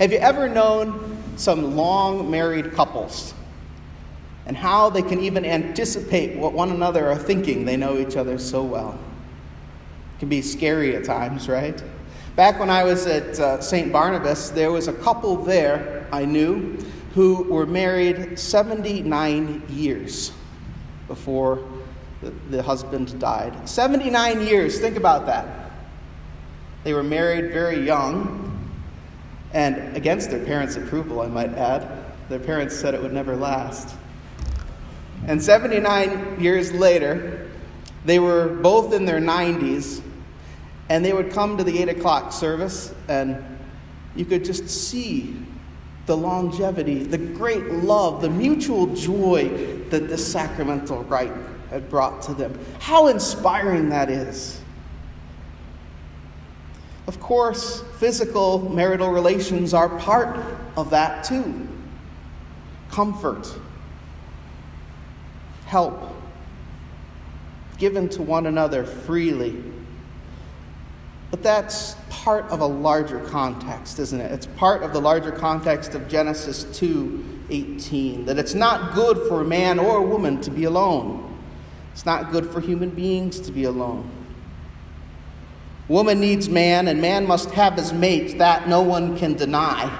Have 0.00 0.10
you 0.10 0.18
ever 0.18 0.48
known 0.48 1.22
some 1.36 1.76
long 1.76 2.30
married 2.30 2.72
couples 2.72 3.32
and 4.46 4.56
how 4.56 4.90
they 4.90 5.02
can 5.02 5.20
even 5.20 5.44
anticipate 5.44 6.36
what 6.36 6.52
one 6.52 6.70
another 6.70 7.06
are 7.06 7.16
thinking? 7.16 7.64
They 7.64 7.76
know 7.76 7.96
each 7.98 8.16
other 8.16 8.38
so 8.38 8.64
well. 8.64 8.98
It 10.16 10.18
can 10.18 10.28
be 10.28 10.42
scary 10.42 10.96
at 10.96 11.04
times, 11.04 11.48
right? 11.48 11.80
Back 12.34 12.58
when 12.58 12.70
I 12.70 12.82
was 12.82 13.06
at 13.06 13.38
uh, 13.38 13.60
St. 13.60 13.92
Barnabas, 13.92 14.50
there 14.50 14.72
was 14.72 14.88
a 14.88 14.92
couple 14.92 15.36
there 15.36 16.08
I 16.12 16.24
knew 16.24 16.76
who 17.14 17.44
were 17.44 17.66
married 17.66 18.38
79 18.38 19.62
years 19.68 20.32
before 21.06 21.64
the, 22.22 22.30
the 22.50 22.62
husband 22.62 23.18
died. 23.20 23.68
79 23.68 24.42
years, 24.42 24.80
think 24.80 24.96
about 24.96 25.26
that. 25.26 25.70
They 26.84 26.92
were 26.92 27.02
married 27.02 27.52
very 27.52 27.84
young, 27.84 28.44
and 29.52 29.96
against 29.96 30.30
their 30.30 30.44
parents' 30.44 30.76
approval, 30.76 31.20
I 31.20 31.26
might 31.26 31.54
add. 31.54 32.04
Their 32.28 32.38
parents 32.38 32.76
said 32.76 32.94
it 32.94 33.02
would 33.02 33.12
never 33.12 33.36
last. 33.36 33.96
And 35.26 35.42
79 35.42 36.40
years 36.40 36.72
later, 36.72 37.50
they 38.04 38.18
were 38.18 38.48
both 38.48 38.92
in 38.92 39.04
their 39.04 39.20
90s, 39.20 40.02
and 40.88 41.04
they 41.04 41.12
would 41.12 41.32
come 41.32 41.56
to 41.58 41.64
the 41.64 41.78
8 41.82 41.88
o'clock 41.90 42.32
service, 42.32 42.94
and 43.08 43.42
you 44.16 44.24
could 44.24 44.44
just 44.44 44.68
see 44.68 45.36
the 46.06 46.16
longevity, 46.16 47.02
the 47.02 47.18
great 47.18 47.66
love, 47.70 48.22
the 48.22 48.30
mutual 48.30 48.86
joy 48.94 49.48
that 49.90 50.08
this 50.08 50.26
sacramental 50.26 51.04
rite 51.04 51.32
had 51.70 51.88
brought 51.90 52.22
to 52.22 52.34
them. 52.34 52.58
How 52.80 53.08
inspiring 53.08 53.90
that 53.90 54.10
is. 54.10 54.60
Of 57.06 57.20
course, 57.20 57.82
physical 57.98 58.68
marital 58.68 59.10
relations 59.10 59.72
are 59.72 59.88
part 59.98 60.38
of 60.76 60.90
that 60.90 61.24
too. 61.24 61.66
Comfort, 62.90 63.50
help, 65.66 66.14
given 67.78 68.08
to 68.10 68.22
one 68.22 68.46
another 68.46 68.84
freely. 68.84 69.62
But 71.30 71.42
that's 71.42 71.94
part 72.10 72.44
of 72.46 72.60
a 72.60 72.66
larger 72.66 73.20
context, 73.20 73.98
isn't 73.98 74.20
it? 74.20 74.32
It's 74.32 74.46
part 74.46 74.82
of 74.82 74.92
the 74.92 75.00
larger 75.00 75.30
context 75.30 75.94
of 75.94 76.08
Genesis 76.08 76.64
2:18 76.64 78.24
that 78.26 78.38
it's 78.38 78.54
not 78.54 78.94
good 78.94 79.18
for 79.28 79.40
a 79.40 79.44
man 79.44 79.78
or 79.78 79.98
a 79.98 80.02
woman 80.02 80.40
to 80.42 80.50
be 80.50 80.64
alone. 80.64 81.37
It's 81.98 82.06
not 82.06 82.30
good 82.30 82.46
for 82.46 82.60
human 82.60 82.90
beings 82.90 83.40
to 83.40 83.50
be 83.50 83.64
alone. 83.64 84.08
Woman 85.88 86.20
needs 86.20 86.48
man, 86.48 86.86
and 86.86 87.02
man 87.02 87.26
must 87.26 87.50
have 87.50 87.74
his 87.74 87.92
mate. 87.92 88.38
That 88.38 88.68
no 88.68 88.82
one 88.82 89.18
can 89.18 89.34
deny. 89.34 89.90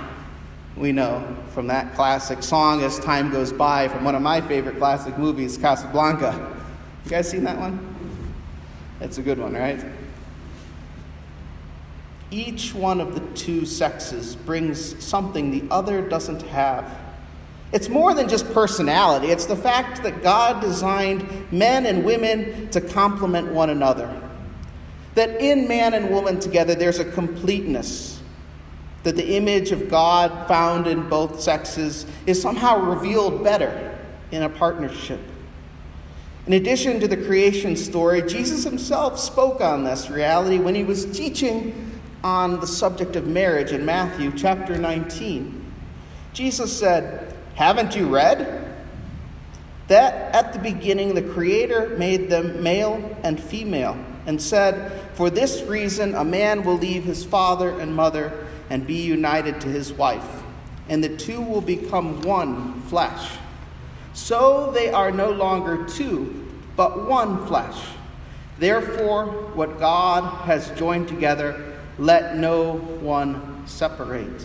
We 0.76 0.92
know 0.92 1.36
from 1.54 1.66
that 1.66 1.96
classic 1.96 2.44
song 2.44 2.84
as 2.84 3.00
time 3.00 3.32
goes 3.32 3.52
by 3.52 3.88
from 3.88 4.04
one 4.04 4.14
of 4.14 4.22
my 4.22 4.40
favorite 4.40 4.78
classic 4.78 5.18
movies, 5.18 5.58
Casablanca. 5.58 6.56
You 7.04 7.10
guys 7.10 7.28
seen 7.28 7.42
that 7.42 7.58
one? 7.58 7.80
It's 9.00 9.18
a 9.18 9.22
good 9.22 9.40
one, 9.40 9.54
right? 9.54 9.84
Each 12.30 12.72
one 12.72 13.00
of 13.00 13.16
the 13.16 13.36
two 13.36 13.66
sexes 13.66 14.36
brings 14.36 15.04
something 15.04 15.50
the 15.50 15.64
other 15.74 16.08
doesn't 16.08 16.42
have. 16.42 17.07
It's 17.72 17.88
more 17.88 18.14
than 18.14 18.28
just 18.28 18.50
personality, 18.52 19.28
it's 19.28 19.44
the 19.46 19.56
fact 19.56 20.02
that 20.02 20.22
God 20.22 20.60
designed 20.62 21.52
men 21.52 21.84
and 21.84 22.04
women 22.04 22.70
to 22.70 22.80
complement 22.80 23.48
one 23.52 23.70
another. 23.70 24.22
That 25.14 25.40
in 25.40 25.68
man 25.68 25.94
and 25.94 26.10
woman 26.10 26.40
together, 26.40 26.74
there's 26.74 26.98
a 26.98 27.04
completeness. 27.04 28.20
That 29.02 29.16
the 29.16 29.36
image 29.36 29.70
of 29.70 29.90
God 29.90 30.48
found 30.48 30.86
in 30.86 31.08
both 31.08 31.40
sexes 31.40 32.06
is 32.26 32.40
somehow 32.40 32.80
revealed 32.80 33.44
better 33.44 33.98
in 34.30 34.42
a 34.42 34.48
partnership. 34.48 35.20
In 36.46 36.54
addition 36.54 36.98
to 37.00 37.08
the 37.08 37.16
creation 37.16 37.76
story, 37.76 38.22
Jesus 38.22 38.64
himself 38.64 39.18
spoke 39.18 39.60
on 39.60 39.84
this 39.84 40.08
reality 40.08 40.58
when 40.58 40.74
he 40.74 40.84
was 40.84 41.04
teaching 41.04 42.00
on 42.24 42.60
the 42.60 42.66
subject 42.66 43.16
of 43.16 43.26
marriage 43.26 43.72
in 43.72 43.84
Matthew 43.84 44.32
chapter 44.34 44.78
19. 44.78 45.64
Jesus 46.32 46.76
said, 46.76 47.27
haven't 47.58 47.96
you 47.96 48.06
read? 48.06 48.72
That 49.88 50.32
at 50.32 50.52
the 50.52 50.60
beginning 50.60 51.16
the 51.16 51.22
Creator 51.22 51.96
made 51.98 52.30
them 52.30 52.62
male 52.62 53.16
and 53.24 53.42
female, 53.42 53.98
and 54.26 54.40
said, 54.40 54.92
For 55.14 55.28
this 55.28 55.62
reason 55.62 56.14
a 56.14 56.24
man 56.24 56.62
will 56.62 56.76
leave 56.76 57.02
his 57.02 57.24
father 57.24 57.80
and 57.80 57.96
mother 57.96 58.46
and 58.70 58.86
be 58.86 59.02
united 59.02 59.60
to 59.62 59.66
his 59.66 59.92
wife, 59.92 60.44
and 60.88 61.02
the 61.02 61.16
two 61.16 61.40
will 61.40 61.60
become 61.60 62.20
one 62.20 62.80
flesh. 62.82 63.36
So 64.12 64.70
they 64.70 64.90
are 64.90 65.10
no 65.10 65.32
longer 65.32 65.84
two, 65.84 66.46
but 66.76 67.08
one 67.08 67.44
flesh. 67.48 67.88
Therefore, 68.60 69.26
what 69.54 69.80
God 69.80 70.22
has 70.44 70.70
joined 70.78 71.08
together, 71.08 71.76
let 71.98 72.36
no 72.36 72.74
one 72.74 73.66
separate. 73.66 74.44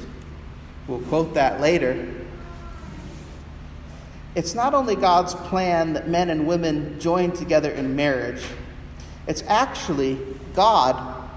We'll 0.87 1.01
quote 1.01 1.35
that 1.35 1.61
later 1.61 2.22
it's 4.35 4.55
not 4.55 4.73
only 4.73 4.95
God's 4.95 5.35
plan 5.35 5.93
that 5.93 6.07
men 6.07 6.29
and 6.29 6.47
women 6.47 6.99
join 6.99 7.31
together 7.31 7.71
in 7.71 7.95
marriage, 7.95 8.43
it's 9.27 9.43
actually 9.47 10.17
God. 10.53 11.29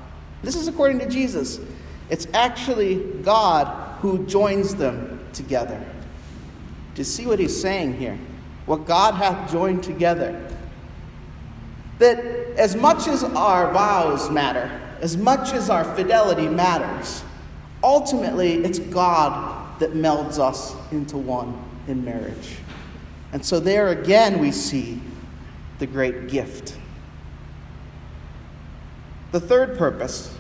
This 0.43 0.57
is 0.57 0.67
according 0.67 0.99
to 1.01 1.09
Jesus. 1.09 1.61
It's 2.09 2.27
actually 2.33 2.97
God 3.23 3.67
who 4.01 4.25
joins 4.27 4.75
them 4.75 5.21
together. 5.33 5.79
Do 6.95 7.01
you 7.01 7.05
see 7.05 7.27
what 7.27 7.39
he's 7.39 7.59
saying 7.59 7.95
here? 7.95 8.19
What 8.65 8.87
God 8.87 9.15
hath 9.15 9.51
joined 9.53 9.83
together. 9.83 10.51
That 11.99 12.19
as 12.57 12.77
much 12.77 13.07
as 13.09 13.23
our 13.23 13.73
vows 13.73 14.31
matter, 14.31 14.71
as 15.01 15.17
much 15.17 15.53
as 15.53 15.69
our 15.69 15.85
fidelity 15.95 16.49
matters, 16.49 17.23
ultimately 17.83 18.65
it's 18.65 18.79
God 18.79 19.79
that 19.79 19.93
melds 19.93 20.39
us 20.39 20.75
into 20.91 21.19
one 21.19 21.63
in 21.87 22.05
marriage. 22.05 22.57
And 23.37 23.45
so 23.45 23.61
there 23.61 23.89
again 23.89 24.39
we 24.39 24.51
see 24.51 24.99
the 25.79 25.87
great 25.87 26.29
gift. 26.29 26.75
The 29.31 29.41
third 29.41 29.77
purpose, 29.77 30.35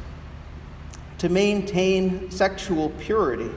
to 1.18 1.28
maintain 1.28 2.30
sexual 2.30 2.88
purity. 2.98 3.50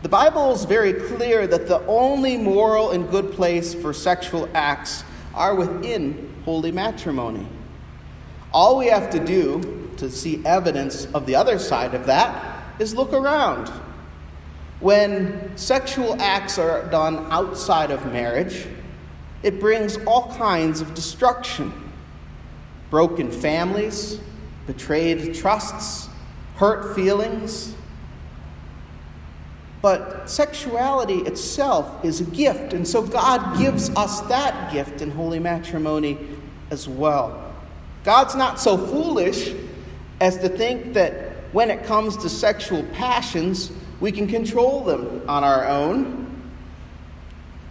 The 0.00 0.08
Bible 0.08 0.50
is 0.52 0.64
very 0.64 0.94
clear 0.94 1.46
that 1.46 1.68
the 1.68 1.84
only 1.86 2.38
moral 2.38 2.92
and 2.92 3.10
good 3.10 3.32
place 3.32 3.74
for 3.74 3.92
sexual 3.92 4.48
acts 4.54 5.04
are 5.34 5.54
within 5.54 6.34
holy 6.46 6.72
matrimony. 6.72 7.46
All 8.50 8.78
we 8.78 8.86
have 8.86 9.10
to 9.10 9.22
do 9.22 9.90
to 9.98 10.10
see 10.10 10.42
evidence 10.46 11.04
of 11.12 11.26
the 11.26 11.34
other 11.34 11.58
side 11.58 11.92
of 11.92 12.06
that 12.06 12.64
is 12.80 12.94
look 12.94 13.12
around. 13.12 13.70
When 14.80 15.56
sexual 15.56 16.20
acts 16.20 16.58
are 16.58 16.84
done 16.90 17.26
outside 17.30 17.90
of 17.90 18.04
marriage, 18.12 18.66
it 19.42 19.58
brings 19.58 19.96
all 20.06 20.34
kinds 20.36 20.80
of 20.80 20.94
destruction 20.94 21.72
broken 22.90 23.30
families, 23.30 24.20
betrayed 24.66 25.34
trusts, 25.34 26.08
hurt 26.54 26.94
feelings. 26.94 27.74
But 29.82 30.30
sexuality 30.30 31.18
itself 31.18 32.04
is 32.04 32.20
a 32.20 32.24
gift, 32.24 32.72
and 32.72 32.86
so 32.86 33.02
God 33.02 33.58
gives 33.58 33.90
us 33.90 34.20
that 34.22 34.72
gift 34.72 35.02
in 35.02 35.10
holy 35.10 35.38
matrimony 35.38 36.18
as 36.70 36.88
well. 36.88 37.54
God's 38.04 38.34
not 38.34 38.60
so 38.60 38.78
foolish 38.78 39.52
as 40.20 40.38
to 40.38 40.48
think 40.48 40.94
that 40.94 41.32
when 41.52 41.70
it 41.70 41.84
comes 41.84 42.16
to 42.18 42.28
sexual 42.28 42.82
passions, 42.94 43.72
we 44.00 44.12
can 44.12 44.26
control 44.26 44.84
them 44.84 45.22
on 45.28 45.44
our 45.44 45.66
own. 45.66 46.26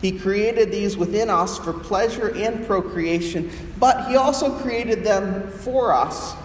He 0.01 0.17
created 0.17 0.71
these 0.71 0.97
within 0.97 1.29
us 1.29 1.57
for 1.57 1.73
pleasure 1.73 2.33
and 2.35 2.65
procreation, 2.65 3.49
but 3.79 4.07
He 4.07 4.15
also 4.15 4.57
created 4.59 5.03
them 5.03 5.49
for 5.49 5.93
us 5.93 6.35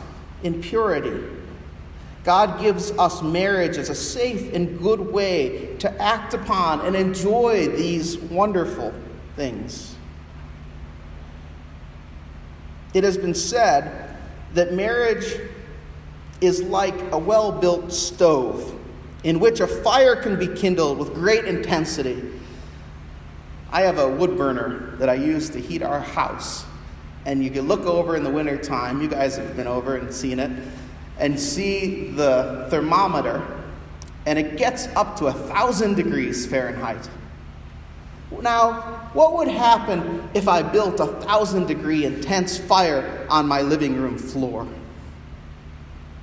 in 0.42 0.62
purity. 0.62 1.22
God 2.24 2.60
gives 2.60 2.90
us 2.92 3.22
marriage 3.22 3.78
as 3.78 3.88
a 3.88 3.94
safe 3.94 4.52
and 4.54 4.78
good 4.78 5.00
way 5.00 5.76
to 5.78 6.02
act 6.02 6.34
upon 6.34 6.82
and 6.82 6.94
enjoy 6.94 7.68
these 7.68 8.18
wonderful 8.18 8.92
things. 9.36 9.96
It 12.92 13.04
has 13.04 13.16
been 13.16 13.34
said 13.34 14.16
that 14.54 14.74
marriage 14.74 15.40
is 16.40 16.62
like 16.62 16.98
a 17.12 17.18
well 17.18 17.52
built 17.52 17.92
stove 17.92 18.79
in 19.24 19.38
which 19.40 19.60
a 19.60 19.66
fire 19.66 20.16
can 20.16 20.38
be 20.38 20.46
kindled 20.46 20.98
with 20.98 21.14
great 21.14 21.44
intensity. 21.44 22.22
I 23.70 23.82
have 23.82 23.98
a 23.98 24.08
wood 24.08 24.36
burner 24.36 24.96
that 24.98 25.08
I 25.08 25.14
use 25.14 25.50
to 25.50 25.60
heat 25.60 25.82
our 25.82 26.00
house. 26.00 26.64
And 27.26 27.44
you 27.44 27.50
can 27.50 27.68
look 27.68 27.82
over 27.82 28.16
in 28.16 28.24
the 28.24 28.30
wintertime, 28.30 29.02
you 29.02 29.08
guys 29.08 29.36
have 29.36 29.54
been 29.54 29.66
over 29.66 29.96
and 29.96 30.12
seen 30.12 30.40
it, 30.40 30.50
and 31.18 31.38
see 31.38 32.10
the 32.12 32.66
thermometer, 32.70 33.46
and 34.26 34.38
it 34.38 34.56
gets 34.56 34.86
up 34.96 35.16
to 35.18 35.26
a 35.26 35.32
thousand 35.32 35.96
degrees 35.96 36.46
Fahrenheit. 36.46 37.08
Now, 38.40 39.10
what 39.12 39.36
would 39.36 39.48
happen 39.48 40.28
if 40.34 40.48
I 40.48 40.62
built 40.62 40.98
a 41.00 41.06
thousand 41.06 41.66
degree 41.66 42.06
intense 42.06 42.56
fire 42.56 43.26
on 43.28 43.46
my 43.46 43.60
living 43.60 43.96
room 43.96 44.16
floor? 44.16 44.66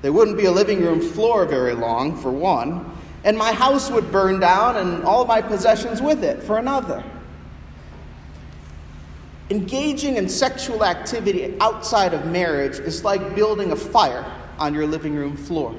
There 0.01 0.13
wouldn't 0.13 0.37
be 0.37 0.45
a 0.45 0.51
living 0.51 0.81
room 0.81 1.01
floor 1.01 1.45
very 1.45 1.73
long, 1.73 2.15
for 2.15 2.31
one, 2.31 2.91
and 3.23 3.37
my 3.37 3.51
house 3.51 3.89
would 3.89 4.11
burn 4.11 4.39
down 4.39 4.77
and 4.77 5.03
all 5.03 5.25
my 5.25 5.41
possessions 5.41 6.01
with 6.01 6.23
it, 6.23 6.43
for 6.43 6.57
another. 6.57 7.03
Engaging 9.49 10.17
in 10.17 10.27
sexual 10.27 10.83
activity 10.83 11.55
outside 11.61 12.13
of 12.13 12.25
marriage 12.25 12.79
is 12.79 13.03
like 13.03 13.35
building 13.35 13.71
a 13.71 13.75
fire 13.75 14.25
on 14.59 14.73
your 14.73 14.85
living 14.85 15.15
room 15.15 15.35
floor. 15.35 15.73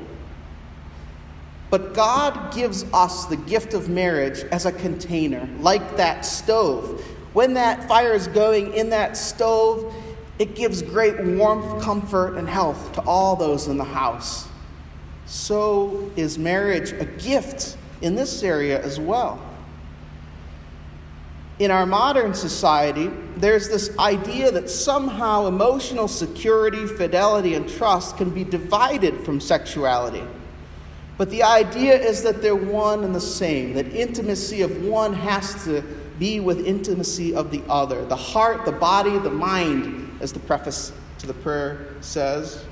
But 1.70 1.92
God 1.92 2.52
gives 2.54 2.85
us 2.94 3.26
the 3.26 3.37
gift 3.37 3.74
of 3.74 3.88
marriage 3.88 4.40
as 4.50 4.64
a 4.64 4.72
container, 4.72 5.46
like 5.61 5.96
that 5.98 6.24
stove. 6.24 7.04
When 7.35 7.54
that 7.54 7.87
fire 7.87 8.14
is 8.14 8.26
going 8.26 8.72
in 8.72 8.88
that 8.90 9.16
stove, 9.16 9.94
it 10.38 10.55
gives 10.55 10.83
great 10.83 11.20
warmth, 11.20 11.83
comfort, 11.83 12.37
and 12.37 12.48
health 12.48 12.92
to 12.92 13.01
all 13.03 13.35
those 13.37 13.68
in 13.68 13.77
the 13.77 13.85
house. 13.85 14.48
So 15.27 16.11
is 16.16 16.38
marriage 16.38 16.92
a 16.92 17.05
gift 17.05 17.77
in 18.01 18.14
this 18.14 18.42
area 18.42 18.83
as 18.83 19.01
well. 19.01 19.40
In 21.59 21.72
our 21.72 21.87
modern 21.87 22.35
society, 22.35 23.11
there's 23.37 23.68
this 23.68 23.96
idea 23.98 24.53
that 24.53 24.70
somehow 24.70 25.46
emotional 25.46 26.07
security, 26.07 26.87
fidelity, 26.87 27.55
and 27.55 27.68
trust 27.68 28.16
can 28.16 28.31
be 28.31 28.44
divided 28.44 29.20
from 29.24 29.40
sexuality. 29.40 30.22
But 31.16 31.31
the 31.31 31.42
idea 31.42 31.98
is 31.98 32.22
that 32.22 32.42
they're 32.42 32.55
one 32.55 33.03
and 33.03 33.12
the 33.12 33.20
same, 33.20 33.74
that 33.74 33.92
intimacy 33.92 34.62
of 34.62 34.85
one 34.85 35.12
has 35.12 35.64
to 35.64 35.83
be 36.20 36.38
with 36.38 36.64
intimacy 36.64 37.35
of 37.35 37.51
the 37.51 37.62
other. 37.68 38.05
The 38.05 38.16
heart, 38.16 38.64
the 38.64 38.72
body, 38.72 39.18
the 39.18 39.31
mind, 39.31 39.97
as 40.20 40.33
the 40.33 40.40
preface 40.40 40.92
to 41.18 41.26
the 41.26 41.35
prayer 41.35 41.94
says, 42.00 42.64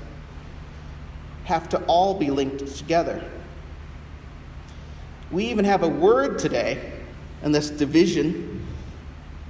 have 1.45 1.69
to 1.69 1.81
all 1.85 2.13
be 2.13 2.29
linked 2.29 2.65
together. 2.75 3.23
We 5.31 5.45
even 5.45 5.65
have 5.65 5.83
a 5.83 5.87
word 5.87 6.39
today 6.39 6.93
in 7.43 7.51
this 7.51 7.69
division 7.69 8.65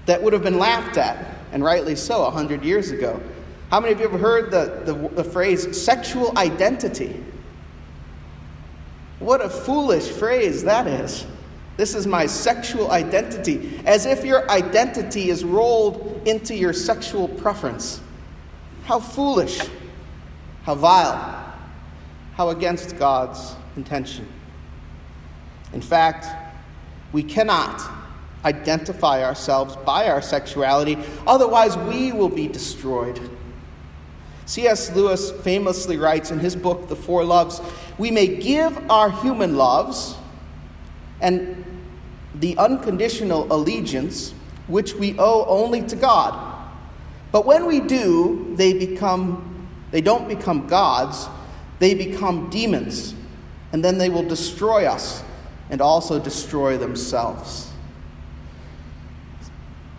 that 0.06 0.22
would 0.22 0.34
have 0.34 0.44
been 0.44 0.58
laughed 0.58 0.98
at, 0.98 1.36
and 1.52 1.64
rightly 1.64 1.96
so, 1.96 2.26
a 2.26 2.32
hundred 2.32 2.64
years 2.64 2.92
ago. 2.92 3.22
How 3.70 3.80
many 3.80 3.94
of 3.94 4.00
you 4.00 4.06
ever 4.06 4.18
heard 4.18 4.52
the, 4.52 4.82
the, 4.92 5.10
the 5.16 5.24
phrase 5.24 5.80
sexual 5.80 6.38
identity? 6.38 7.24
What 9.20 9.42
a 9.42 9.50
foolish 9.50 10.08
phrase 10.08 10.64
that 10.64 10.88
is. 10.88 11.26
This 11.78 11.94
is 11.94 12.08
my 12.08 12.26
sexual 12.26 12.92
identity, 12.92 13.80
as 13.86 14.08
if 14.08 14.26
your 14.26 14.50
identity 14.50 15.30
is 15.30 15.44
rolled 15.44 16.22
into 16.26 16.56
your 16.56 16.74
sexual 16.74 17.28
preference. 17.28 18.02
How 18.86 19.00
foolish, 19.00 19.62
how 20.63 20.74
vile, 20.74 21.54
how 22.34 22.50
against 22.50 22.98
God's 22.98 23.56
intention. 23.76 24.28
In 25.72 25.82
fact, 25.82 26.26
we 27.12 27.22
cannot 27.22 27.82
identify 28.44 29.24
ourselves 29.24 29.76
by 29.76 30.08
our 30.08 30.22
sexuality, 30.22 30.98
otherwise, 31.28 31.78
we 31.78 32.12
will 32.12 32.30
be 32.30 32.48
destroyed. 32.48 33.20
C.S. 34.48 34.96
Lewis 34.96 35.32
famously 35.44 35.98
writes 35.98 36.32
in 36.32 36.40
his 36.40 36.56
book, 36.56 36.88
The 36.88 36.96
Four 36.96 37.24
Loves 37.24 37.62
We 37.98 38.10
may 38.10 38.28
give 38.28 38.90
our 38.90 39.12
human 39.12 39.58
loves 39.58 40.16
and 41.22 41.57
the 42.39 42.58
unconditional 42.58 43.52
allegiance 43.52 44.34
which 44.67 44.93
we 44.93 45.17
owe 45.17 45.45
only 45.45 45.82
to 45.82 45.95
God. 45.95 46.56
But 47.32 47.45
when 47.45 47.65
we 47.65 47.80
do, 47.80 48.54
they 48.56 48.73
become 48.73 49.54
they 49.91 50.02
don't 50.02 50.28
become 50.28 50.67
gods, 50.67 51.30
they 51.80 51.93
become 51.93 52.50
demons, 52.50 53.15
and 53.71 53.84
then 53.84 53.97
they 53.97 54.10
will 54.10 54.28
destroy 54.28 54.86
us 54.86 55.23
and 55.69 55.82
also 55.82 56.19
destroy 56.19 56.78
themselves. 56.78 57.71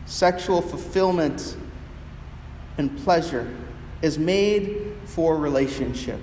Sexual 0.05 0.62
fulfillment 0.62 1.57
and 2.77 2.96
pleasure 2.98 3.51
is 4.03 4.18
made 4.18 4.92
for 5.07 5.37
relationship. 5.37 6.20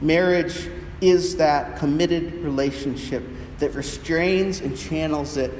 Marriage 0.00 0.68
is 1.00 1.36
that 1.36 1.76
committed 1.78 2.34
relationship 2.36 3.22
that 3.58 3.74
restrains 3.74 4.60
and 4.60 4.76
channels 4.76 5.36
it 5.36 5.52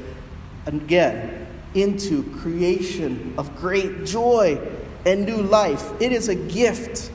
again 0.67 1.47
into 1.75 2.23
creation 2.39 3.35
of 3.39 3.55
great 3.57 4.05
joy 4.05 4.61
and 5.07 5.25
new 5.25 5.43
life. 5.43 5.91
It 6.01 6.13
is 6.13 6.29
a 6.29 6.35
gift 6.35 7.11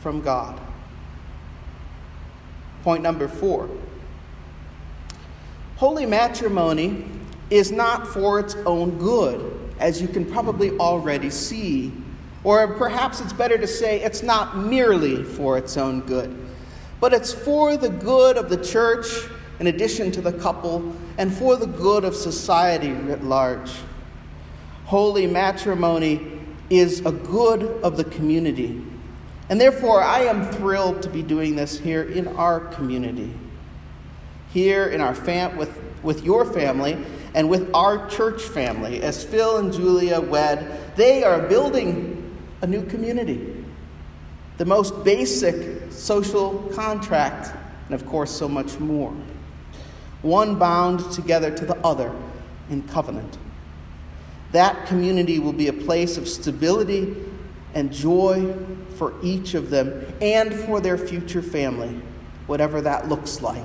from 0.00 0.20
God. 0.22 0.60
Point 2.82 3.02
number 3.02 3.28
four 3.28 3.68
holy 5.80 6.04
matrimony 6.04 7.06
is 7.48 7.72
not 7.72 8.06
for 8.06 8.38
its 8.38 8.54
own 8.66 8.98
good, 8.98 9.58
as 9.78 10.00
you 10.00 10.06
can 10.06 10.26
probably 10.26 10.70
already 10.78 11.30
see. 11.30 11.90
Or 12.44 12.74
perhaps 12.74 13.22
it's 13.22 13.32
better 13.32 13.56
to 13.56 13.66
say 13.66 14.02
it's 14.02 14.22
not 14.22 14.58
merely 14.58 15.24
for 15.24 15.56
its 15.56 15.78
own 15.78 16.02
good, 16.02 16.36
but 17.00 17.12
it's 17.12 17.32
for 17.32 17.76
the 17.76 17.88
good 17.88 18.36
of 18.36 18.48
the 18.48 18.62
church 18.62 19.06
in 19.58 19.66
addition 19.66 20.12
to 20.12 20.20
the 20.20 20.32
couple 20.32 20.94
and 21.18 21.32
for 21.32 21.56
the 21.56 21.66
good 21.66 22.04
of 22.04 22.14
society 22.14 22.92
writ 22.92 23.24
large. 23.24 23.72
Holy 24.84 25.26
matrimony 25.26 26.40
is 26.68 27.00
a 27.04 27.12
good 27.12 27.62
of 27.82 27.96
the 27.96 28.04
community. 28.04 28.82
And 29.48 29.60
therefore, 29.60 30.02
I 30.02 30.20
am 30.20 30.50
thrilled 30.52 31.02
to 31.02 31.10
be 31.10 31.22
doing 31.22 31.56
this 31.56 31.78
here 31.78 32.04
in 32.04 32.28
our 32.28 32.60
community. 32.60 33.32
Here 34.52 34.86
in 34.86 35.00
our 35.00 35.14
fam- 35.14 35.56
with, 35.56 35.76
with 36.02 36.24
your 36.24 36.44
family 36.44 37.04
and 37.34 37.48
with 37.48 37.70
our 37.74 38.08
church 38.08 38.42
family. 38.42 39.02
As 39.02 39.24
Phil 39.24 39.58
and 39.58 39.72
Julia 39.72 40.20
wed, 40.20 40.96
they 40.96 41.24
are 41.24 41.40
building 41.48 42.36
a 42.62 42.66
new 42.66 42.84
community. 42.86 43.64
The 44.58 44.64
most 44.64 45.04
basic 45.04 45.79
social 46.00 46.58
contract, 46.74 47.54
and 47.86 47.94
of 47.94 48.06
course, 48.06 48.30
so 48.30 48.48
much 48.48 48.78
more. 48.78 49.14
One 50.22 50.56
bound 50.56 51.12
together 51.12 51.50
to 51.50 51.64
the 51.64 51.76
other 51.78 52.14
in 52.70 52.82
covenant. 52.88 53.38
That 54.52 54.86
community 54.86 55.38
will 55.38 55.52
be 55.52 55.68
a 55.68 55.72
place 55.72 56.16
of 56.16 56.28
stability 56.28 57.16
and 57.74 57.92
joy 57.92 58.54
for 58.96 59.14
each 59.22 59.54
of 59.54 59.70
them 59.70 60.04
and 60.20 60.52
for 60.52 60.80
their 60.80 60.98
future 60.98 61.42
family, 61.42 62.00
whatever 62.46 62.80
that 62.80 63.08
looks 63.08 63.40
like. 63.40 63.64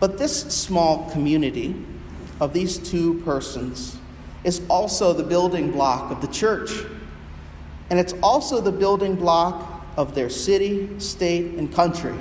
But 0.00 0.18
this 0.18 0.40
small 0.42 1.10
community 1.10 1.74
of 2.40 2.52
these 2.52 2.78
two 2.78 3.20
persons 3.22 3.96
is 4.44 4.62
also 4.68 5.12
the 5.12 5.22
building 5.22 5.70
block 5.70 6.10
of 6.10 6.20
the 6.20 6.28
church. 6.28 6.70
And 7.90 7.98
it's 7.98 8.14
also 8.22 8.60
the 8.60 8.72
building 8.72 9.14
block 9.14 9.73
of 9.96 10.14
their 10.14 10.28
city, 10.28 10.98
state, 10.98 11.54
and 11.54 11.72
country. 11.72 12.14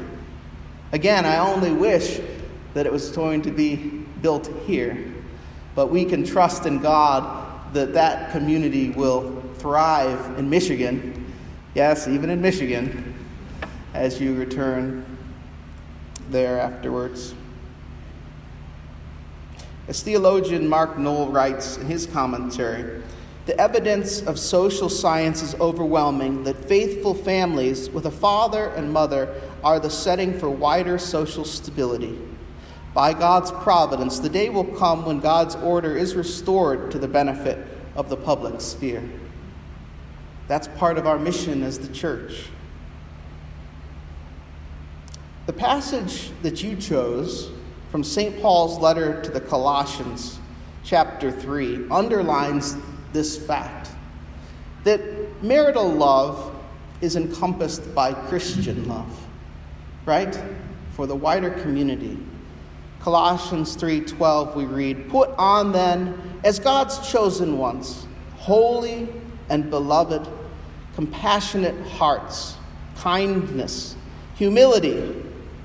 Again, 0.91 1.25
I 1.25 1.37
only 1.39 1.71
wish 1.71 2.19
that 2.73 2.85
it 2.85 2.91
was 2.91 3.11
going 3.11 3.41
to 3.43 3.51
be 3.51 3.75
built 4.21 4.47
here. 4.65 5.13
But 5.75 5.87
we 5.87 6.05
can 6.05 6.23
trust 6.23 6.65
in 6.65 6.79
God 6.79 7.73
that 7.73 7.93
that 7.93 8.31
community 8.31 8.89
will 8.91 9.41
thrive 9.57 10.37
in 10.37 10.49
Michigan. 10.49 11.33
Yes, 11.73 12.07
even 12.07 12.29
in 12.29 12.41
Michigan, 12.41 13.15
as 13.93 14.21
you 14.21 14.35
return 14.35 15.05
there 16.29 16.59
afterwards. 16.59 17.33
As 19.87 20.01
theologian 20.01 20.67
Mark 20.67 20.97
Noll 20.97 21.29
writes 21.29 21.77
in 21.77 21.87
his 21.87 22.05
commentary, 22.05 23.01
the 23.45 23.59
evidence 23.59 24.21
of 24.21 24.39
social 24.39 24.87
science 24.87 25.41
is 25.41 25.53
overwhelming 25.55 26.45
that 26.45 26.65
faithful 26.65 27.13
families 27.13 27.89
with 27.89 28.05
a 28.05 28.11
father 28.11 28.67
and 28.69 28.91
mother 28.91 29.41
are 29.63 29.79
the 29.79 29.89
setting 29.89 30.37
for 30.37 30.49
wider 30.49 30.97
social 30.97 31.43
stability. 31.43 32.17
By 32.93 33.13
God's 33.13 33.51
providence, 33.51 34.19
the 34.19 34.29
day 34.29 34.49
will 34.49 34.63
come 34.63 35.05
when 35.05 35.19
God's 35.19 35.55
order 35.55 35.97
is 35.97 36.15
restored 36.15 36.91
to 36.91 36.99
the 36.99 37.07
benefit 37.07 37.67
of 37.95 38.07
the 38.07 38.15
public 38.15 38.61
sphere. 38.61 39.03
That's 40.47 40.67
part 40.67 40.97
of 40.97 41.05
our 41.05 41.19
mission 41.19 41.63
as 41.63 41.79
the 41.79 41.93
church. 41.93 42.47
The 45.47 45.53
passage 45.53 46.31
that 46.43 46.63
you 46.63 46.77
chose 46.77 47.51
from 47.91 48.03
St. 48.03 48.41
Paul's 48.41 48.77
letter 48.79 49.21
to 49.21 49.31
the 49.31 49.41
Colossians, 49.41 50.39
chapter 50.83 51.31
3, 51.31 51.89
underlines 51.89 52.77
this 53.13 53.37
fact 53.37 53.89
that 54.83 55.01
marital 55.41 55.89
love 55.89 56.53
is 57.01 57.15
encompassed 57.15 57.93
by 57.93 58.13
Christian 58.13 58.87
love, 58.87 59.09
right? 60.05 60.37
For 60.91 61.07
the 61.07 61.15
wider 61.15 61.51
community. 61.51 62.17
Colossians 63.01 63.75
3:12 63.75 64.55
we 64.55 64.65
read, 64.65 65.09
"Put 65.09 65.29
on 65.37 65.71
then 65.71 66.15
as 66.43 66.59
God's 66.59 66.99
chosen 67.09 67.57
ones, 67.57 68.07
holy 68.37 69.09
and 69.49 69.69
beloved, 69.69 70.27
compassionate 70.95 71.75
hearts, 71.87 72.55
kindness, 72.97 73.95
humility, 74.35 75.15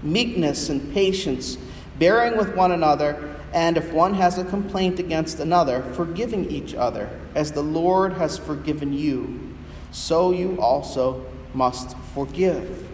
meekness 0.02 0.68
and 0.68 0.92
patience, 0.92 1.58
bearing 1.98 2.36
with 2.36 2.54
one 2.56 2.72
another, 2.72 3.36
and 3.52 3.76
if 3.76 3.92
one 3.92 4.14
has 4.14 4.38
a 4.38 4.44
complaint 4.44 4.98
against 4.98 5.40
another, 5.40 5.82
forgiving 5.92 6.50
each 6.50 6.74
other, 6.74 7.08
as 7.38 7.52
the 7.52 7.62
Lord 7.62 8.14
has 8.14 8.36
forgiven 8.36 8.92
you, 8.92 9.54
so 9.92 10.32
you 10.32 10.60
also 10.60 11.24
must 11.54 11.96
forgive. 12.12 12.84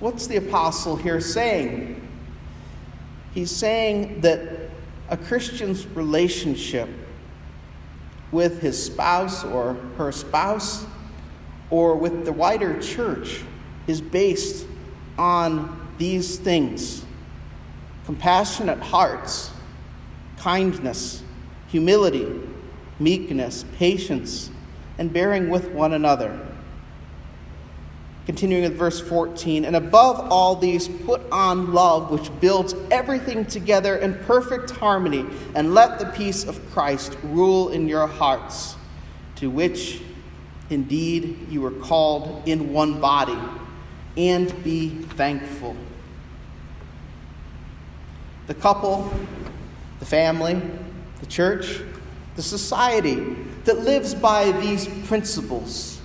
What's 0.00 0.26
the 0.26 0.36
apostle 0.36 0.96
here 0.96 1.18
saying? 1.18 2.06
He's 3.32 3.50
saying 3.50 4.20
that 4.20 4.68
a 5.08 5.16
Christian's 5.16 5.86
relationship 5.86 6.90
with 8.32 8.60
his 8.60 8.84
spouse 8.84 9.44
or 9.44 9.78
her 9.96 10.12
spouse 10.12 10.84
or 11.70 11.96
with 11.96 12.26
the 12.26 12.32
wider 12.34 12.78
church 12.82 13.40
is 13.86 14.02
based 14.02 14.66
on 15.16 15.90
these 15.96 16.36
things 16.36 17.02
compassionate 18.04 18.80
hearts, 18.80 19.50
kindness, 20.36 21.22
humility, 21.68 22.28
meekness, 23.02 23.64
patience, 23.76 24.50
and 24.98 25.12
bearing 25.12 25.48
with 25.48 25.70
one 25.70 25.92
another. 25.92 26.38
Continuing 28.26 28.62
with 28.62 28.76
verse 28.76 29.00
14, 29.00 29.64
and 29.64 29.74
above 29.74 30.20
all 30.30 30.54
these, 30.54 30.86
put 30.86 31.20
on 31.32 31.72
love, 31.72 32.10
which 32.10 32.30
builds 32.40 32.74
everything 32.90 33.44
together 33.44 33.96
in 33.96 34.14
perfect 34.26 34.70
harmony, 34.70 35.26
and 35.56 35.74
let 35.74 35.98
the 35.98 36.06
peace 36.06 36.44
of 36.44 36.60
Christ 36.70 37.16
rule 37.24 37.70
in 37.70 37.88
your 37.88 38.06
hearts, 38.06 38.76
to 39.36 39.50
which 39.50 40.00
indeed 40.70 41.48
you 41.50 41.60
were 41.60 41.72
called 41.72 42.46
in 42.46 42.72
one 42.72 43.00
body, 43.00 43.38
and 44.16 44.62
be 44.62 44.90
thankful. 44.90 45.74
The 48.46 48.54
couple, 48.54 49.12
the 49.98 50.06
family, 50.06 50.60
the 51.18 51.26
church, 51.26 51.80
the 52.36 52.42
society 52.42 53.36
that 53.64 53.80
lives 53.80 54.14
by 54.14 54.52
these 54.52 54.88
principles 55.06 56.00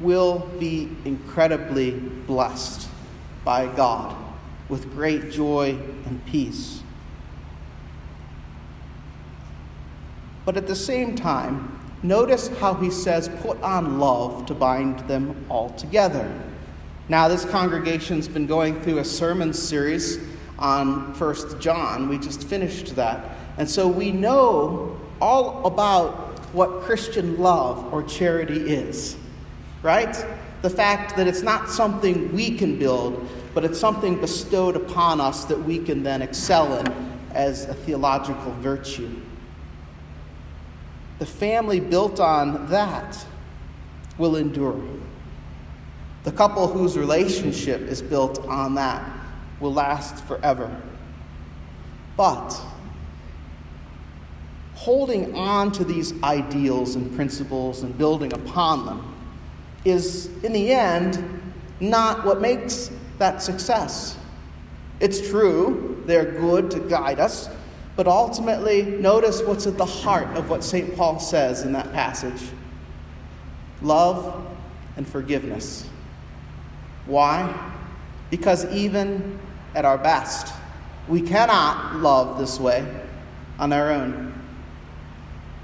will 0.00 0.40
be 0.58 0.88
incredibly 1.04 1.92
blessed 1.92 2.88
by 3.44 3.66
God 3.74 4.16
with 4.68 4.92
great 4.92 5.30
joy 5.30 5.76
and 6.06 6.24
peace. 6.26 6.82
But 10.44 10.56
at 10.56 10.66
the 10.66 10.76
same 10.76 11.16
time, 11.16 11.80
notice 12.02 12.48
how 12.58 12.74
he 12.74 12.90
says, 12.90 13.30
put 13.40 13.60
on 13.62 13.98
love 13.98 14.46
to 14.46 14.54
bind 14.54 15.00
them 15.00 15.46
all 15.48 15.70
together. 15.70 16.30
Now, 17.08 17.28
this 17.28 17.44
congregation's 17.44 18.28
been 18.28 18.46
going 18.46 18.80
through 18.80 18.98
a 18.98 19.04
sermon 19.04 19.52
series 19.52 20.18
on 20.58 21.12
First 21.14 21.58
John. 21.60 22.08
We 22.08 22.18
just 22.18 22.46
finished 22.46 22.96
that. 22.96 23.36
And 23.58 23.68
so 23.68 23.86
we 23.86 24.10
know 24.10 24.98
all 25.24 25.66
about 25.66 26.12
what 26.54 26.82
Christian 26.82 27.38
love 27.38 27.92
or 27.92 28.02
charity 28.02 28.74
is 28.74 29.16
right? 29.84 30.24
The 30.62 30.70
fact 30.70 31.14
that 31.16 31.28
it's 31.28 31.42
not 31.42 31.68
something 31.68 32.32
we 32.32 32.56
can 32.56 32.78
build, 32.78 33.28
but 33.52 33.64
it's 33.64 33.78
something 33.78 34.18
bestowed 34.18 34.74
upon 34.74 35.20
us 35.20 35.44
that 35.44 35.62
we 35.62 35.78
can 35.78 36.02
then 36.02 36.22
excel 36.22 36.78
in 36.78 36.86
as 37.32 37.66
a 37.66 37.74
theological 37.74 38.50
virtue. 38.54 39.14
The 41.18 41.26
family 41.26 41.80
built 41.80 42.18
on 42.18 42.66
that 42.70 43.24
will 44.16 44.36
endure. 44.36 44.82
The 46.24 46.32
couple 46.32 46.66
whose 46.66 46.96
relationship 46.96 47.82
is 47.82 48.00
built 48.00 48.42
on 48.46 48.74
that 48.76 49.06
will 49.60 49.74
last 49.74 50.24
forever. 50.24 50.74
But 52.16 52.58
holding 54.84 55.34
on 55.34 55.72
to 55.72 55.82
these 55.82 56.12
ideals 56.22 56.94
and 56.94 57.16
principles 57.16 57.84
and 57.84 57.96
building 57.96 58.30
upon 58.34 58.84
them 58.84 59.14
is, 59.86 60.26
in 60.44 60.52
the 60.52 60.70
end, 60.70 61.24
not 61.80 62.22
what 62.22 62.42
makes 62.42 62.90
that 63.16 63.42
success. 63.42 64.18
It's 65.00 65.26
true, 65.26 66.02
they're 66.04 66.32
good 66.32 66.70
to 66.72 66.80
guide 66.80 67.18
us, 67.18 67.48
but 67.96 68.06
ultimately, 68.06 68.82
notice 68.82 69.40
what's 69.40 69.66
at 69.66 69.78
the 69.78 69.86
heart 69.86 70.28
of 70.36 70.50
what 70.50 70.62
St. 70.62 70.94
Paul 70.94 71.18
says 71.18 71.62
in 71.62 71.72
that 71.72 71.90
passage 71.94 72.50
love 73.80 74.46
and 74.98 75.08
forgiveness. 75.08 75.88
Why? 77.06 77.72
Because 78.28 78.66
even 78.66 79.38
at 79.74 79.86
our 79.86 79.96
best, 79.96 80.52
we 81.08 81.22
cannot 81.22 81.96
love 81.96 82.38
this 82.38 82.60
way 82.60 82.86
on 83.58 83.72
our 83.72 83.90
own. 83.90 84.43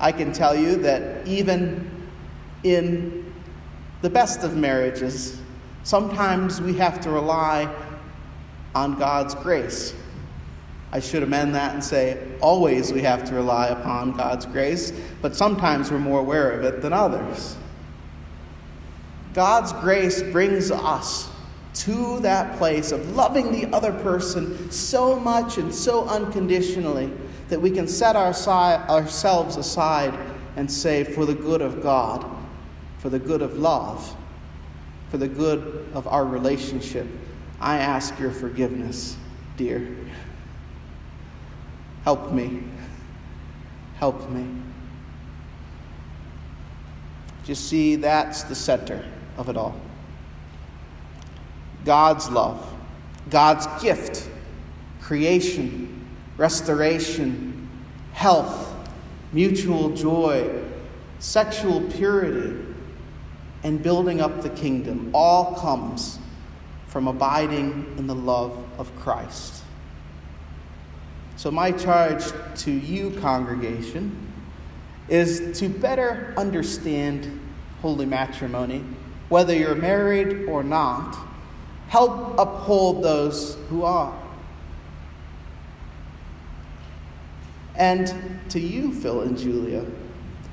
I 0.01 0.13
can 0.13 0.33
tell 0.33 0.57
you 0.57 0.77
that 0.77 1.27
even 1.29 2.09
in 2.65 3.33
the 4.01 4.09
best 4.09 4.43
of 4.43 4.57
marriages, 4.57 5.39
sometimes 5.83 6.61
we 6.61 6.73
have 6.75 7.01
to 7.03 7.11
rely 7.11 7.73
on 8.75 8.99
God's 8.99 9.35
grace. 9.35 9.95
I 10.93 11.01
should 11.01 11.23
amend 11.23 11.55
that 11.55 11.75
and 11.75 11.85
say, 11.85 12.19
always 12.41 12.93
we 12.93 13.03
have 13.03 13.25
to 13.25 13.35
rely 13.35 13.69
upon 13.69 14.13
God's 14.13 14.47
grace, 14.47 14.93
but 15.21 15.37
sometimes 15.37 15.91
we're 15.91 15.99
more 15.99 16.21
aware 16.21 16.51
of 16.51 16.65
it 16.65 16.81
than 16.81 16.93
others. 16.93 17.57
God's 19.35 19.73
grace 19.75 20.23
brings 20.23 20.71
us 20.71 21.29
to 21.73 22.19
that 22.21 22.59
place 22.59 22.91
of 22.91 23.15
loving 23.15 23.53
the 23.53 23.73
other 23.75 23.93
person 23.93 24.71
so 24.73 25.21
much 25.21 25.59
and 25.59 25.73
so 25.73 26.09
unconditionally 26.09 27.13
that 27.51 27.61
we 27.61 27.71
can 27.71 27.87
set 27.87 28.17
our 28.17 28.33
ourselves 28.33 29.57
aside 29.57 30.19
and 30.57 30.71
say, 30.71 31.05
for 31.05 31.27
the 31.27 31.35
good 31.35 31.63
of 31.63 31.83
God 31.83 32.25
for 33.01 33.09
the 33.09 33.19
good 33.19 33.41
of 33.41 33.57
love, 33.59 34.15
for 35.09 35.17
the 35.17 35.27
good 35.27 35.89
of 35.95 36.07
our 36.07 36.25
relationship, 36.25 37.07
I 37.59 37.79
ask 37.79 38.19
your 38.21 38.31
forgiveness, 38.31 39.17
dear. 39.57 39.97
Help 42.05 42.31
me. 42.31 42.63
Help 43.97 44.29
me. 44.31 44.47
You 47.47 47.55
see, 47.55 47.97
that's 47.97 48.43
the 48.45 48.55
center 48.55 49.03
of 49.39 49.49
it 49.49 49.57
all. 49.57 49.75
God's 51.87 52.31
love, 52.31 52.71
God's 53.31 53.67
gift, 53.83 54.29
creation, 55.01 56.00
restoration, 56.40 57.68
health, 58.14 58.74
mutual 59.31 59.90
joy, 59.90 60.50
sexual 61.18 61.83
purity, 61.83 62.59
and 63.62 63.83
building 63.83 64.22
up 64.22 64.40
the 64.40 64.48
kingdom 64.48 65.11
all 65.12 65.55
comes 65.57 66.18
from 66.87 67.07
abiding 67.07 67.94
in 67.98 68.07
the 68.07 68.14
love 68.14 68.57
of 68.79 68.90
Christ. 68.96 69.62
So, 71.37 71.50
my 71.50 71.72
charge 71.72 72.24
to 72.62 72.70
you, 72.70 73.11
congregation, 73.20 74.33
is 75.11 75.61
to 75.61 75.68
better 75.68 76.33
understand 76.38 77.38
holy 77.83 78.07
matrimony, 78.07 78.83
whether 79.29 79.55
you're 79.55 79.74
married 79.74 80.48
or 80.48 80.62
not. 80.62 81.18
Help 81.88 82.38
uphold 82.38 83.05
those 83.05 83.59
who 83.68 83.85
are. 83.85 84.30
And 87.81 88.38
to 88.51 88.61
you, 88.61 88.93
Phil 88.93 89.23
and 89.23 89.38
Julia, 89.38 89.87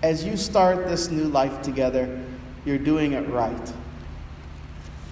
as 0.02 0.24
you 0.24 0.38
start 0.38 0.88
this 0.88 1.12
new 1.12 1.26
life 1.26 1.62
together, 1.62 2.24
you're 2.66 2.78
doing 2.78 3.12
it 3.12 3.28
right. 3.28 3.74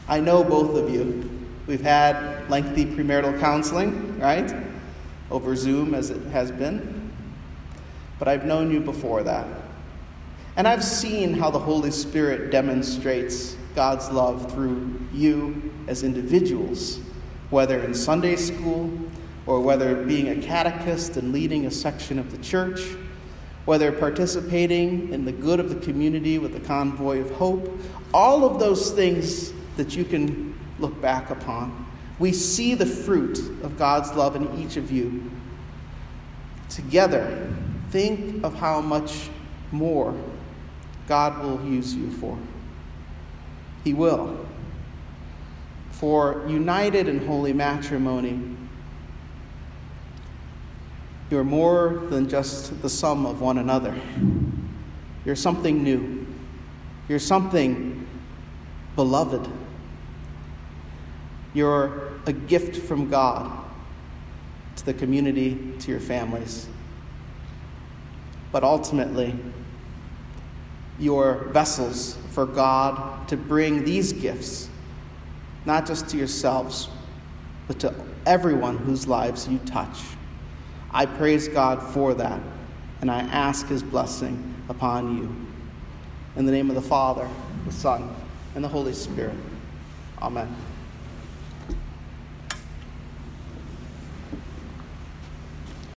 I 0.08 0.22
know 0.22 0.42
both 0.42 0.78
of 0.78 0.90
you. 0.90 1.30
We've 1.68 1.82
had 1.82 2.50
lengthy 2.50 2.86
premarital 2.86 3.38
counseling, 3.42 4.18
right? 4.18 4.56
Over 5.30 5.58
Zoom 5.58 5.94
as 5.94 6.10
it 6.10 6.26
has 6.28 6.52
been. 6.52 7.12
But 8.18 8.30
I've 8.30 8.46
known 8.46 8.72
you 8.72 8.80
before 8.80 9.22
that. 9.24 9.46
And 10.56 10.70
I've 10.70 10.86
seen 10.86 11.34
how 11.34 11.52
the 11.52 11.60
Holy 11.60 11.92
Spirit 11.92 12.50
demonstrates 12.50 13.58
God's 13.76 14.10
love 14.10 14.54
through 14.54 15.02
you 15.14 15.74
as 15.88 16.04
individuals, 16.04 17.02
whether 17.50 17.82
in 17.82 17.94
Sunday 17.94 18.38
school 18.38 18.90
or 19.48 19.62
whether 19.62 19.96
being 19.96 20.30
a 20.30 20.36
catechist 20.36 21.18
and 21.18 21.32
leading 21.32 21.66
a 21.66 21.72
section 21.72 22.18
of 22.18 22.32
the 22.32 22.38
church, 22.40 22.82
whether 23.66 23.92
participating 23.92 25.12
in 25.14 25.26
the 25.26 25.32
good 25.32 25.60
of 25.60 25.70
the 25.70 25.76
community 25.76 26.38
with 26.38 26.54
the 26.54 26.60
convoy 26.62 27.20
of 27.20 27.30
hope, 27.32 27.80
all 28.14 28.46
of 28.46 28.60
those 28.60 28.92
things 28.92 29.54
that 29.78 29.96
you 29.96 30.04
can 30.04 30.58
look 30.80 31.00
back 31.02 31.30
upon. 31.30 31.86
We 32.20 32.32
see 32.32 32.76
the 32.76 32.86
fruit 32.86 33.38
of 33.64 33.78
God's 33.78 34.14
love 34.14 34.36
in 34.36 34.58
each 34.58 34.78
of 34.78 34.92
you. 34.92 35.30
Together, 36.70 37.54
think 37.92 38.44
of 38.44 38.56
how 38.56 38.82
much 38.82 39.30
more 39.72 40.16
God 41.08 41.44
will 41.44 41.64
use 41.66 41.94
you 41.94 42.10
for. 42.12 42.38
He 43.84 43.94
will. 43.94 44.46
For 45.92 46.46
united 46.48 47.08
in 47.08 47.26
holy 47.26 47.54
matrimony, 47.54 48.42
you're 51.30 51.44
more 51.44 52.04
than 52.10 52.30
just 52.30 52.82
the 52.82 52.90
sum 52.90 53.26
of 53.26 53.42
one 53.42 53.58
another. 53.58 53.96
You're 55.26 55.36
something 55.36 55.84
new. 55.84 56.28
You're 57.10 57.20
something 57.20 58.08
beloved. 58.96 59.50
You're 61.54 62.14
a 62.26 62.34
gift 62.34 62.78
from 62.78 63.10
God 63.10 63.64
to 64.76 64.86
the 64.86 64.94
community, 64.94 65.74
to 65.80 65.92
your 65.92 66.00
families. 66.00 66.68
But 68.52 68.64
ultimately, 68.64 69.36
you're 71.00 71.50
vessels 71.52 72.18
for 72.32 72.46
God 72.46 73.28
to 73.30 73.38
bring 73.38 73.84
these 73.84 74.14
gifts, 74.14 74.70
not 75.66 75.88
just 75.88 76.10
to 76.10 76.18
yourselves, 76.18 76.90
but 77.68 77.80
to 77.80 77.94
everyone 78.26 78.78
whose 78.78 79.08
lives 79.08 79.48
you 79.48 79.58
touch. 79.60 80.00
I 80.96 81.06
praise 81.06 81.50
God 81.50 81.84
for 81.84 82.14
that, 82.14 82.40
and 83.02 83.12
I 83.12 83.20
ask 83.20 83.68
His 83.68 83.84
blessing 83.84 84.56
upon 84.70 85.18
you. 85.18 85.36
In 86.38 86.46
the 86.46 86.54
name 86.54 86.70
of 86.70 86.76
the 86.76 86.82
Father, 86.82 87.28
the 87.66 87.74
Son, 87.74 88.16
and 88.56 88.64
the 88.64 88.70
Holy 88.70 88.94
Spirit. 88.94 89.36
Amen. 90.22 90.56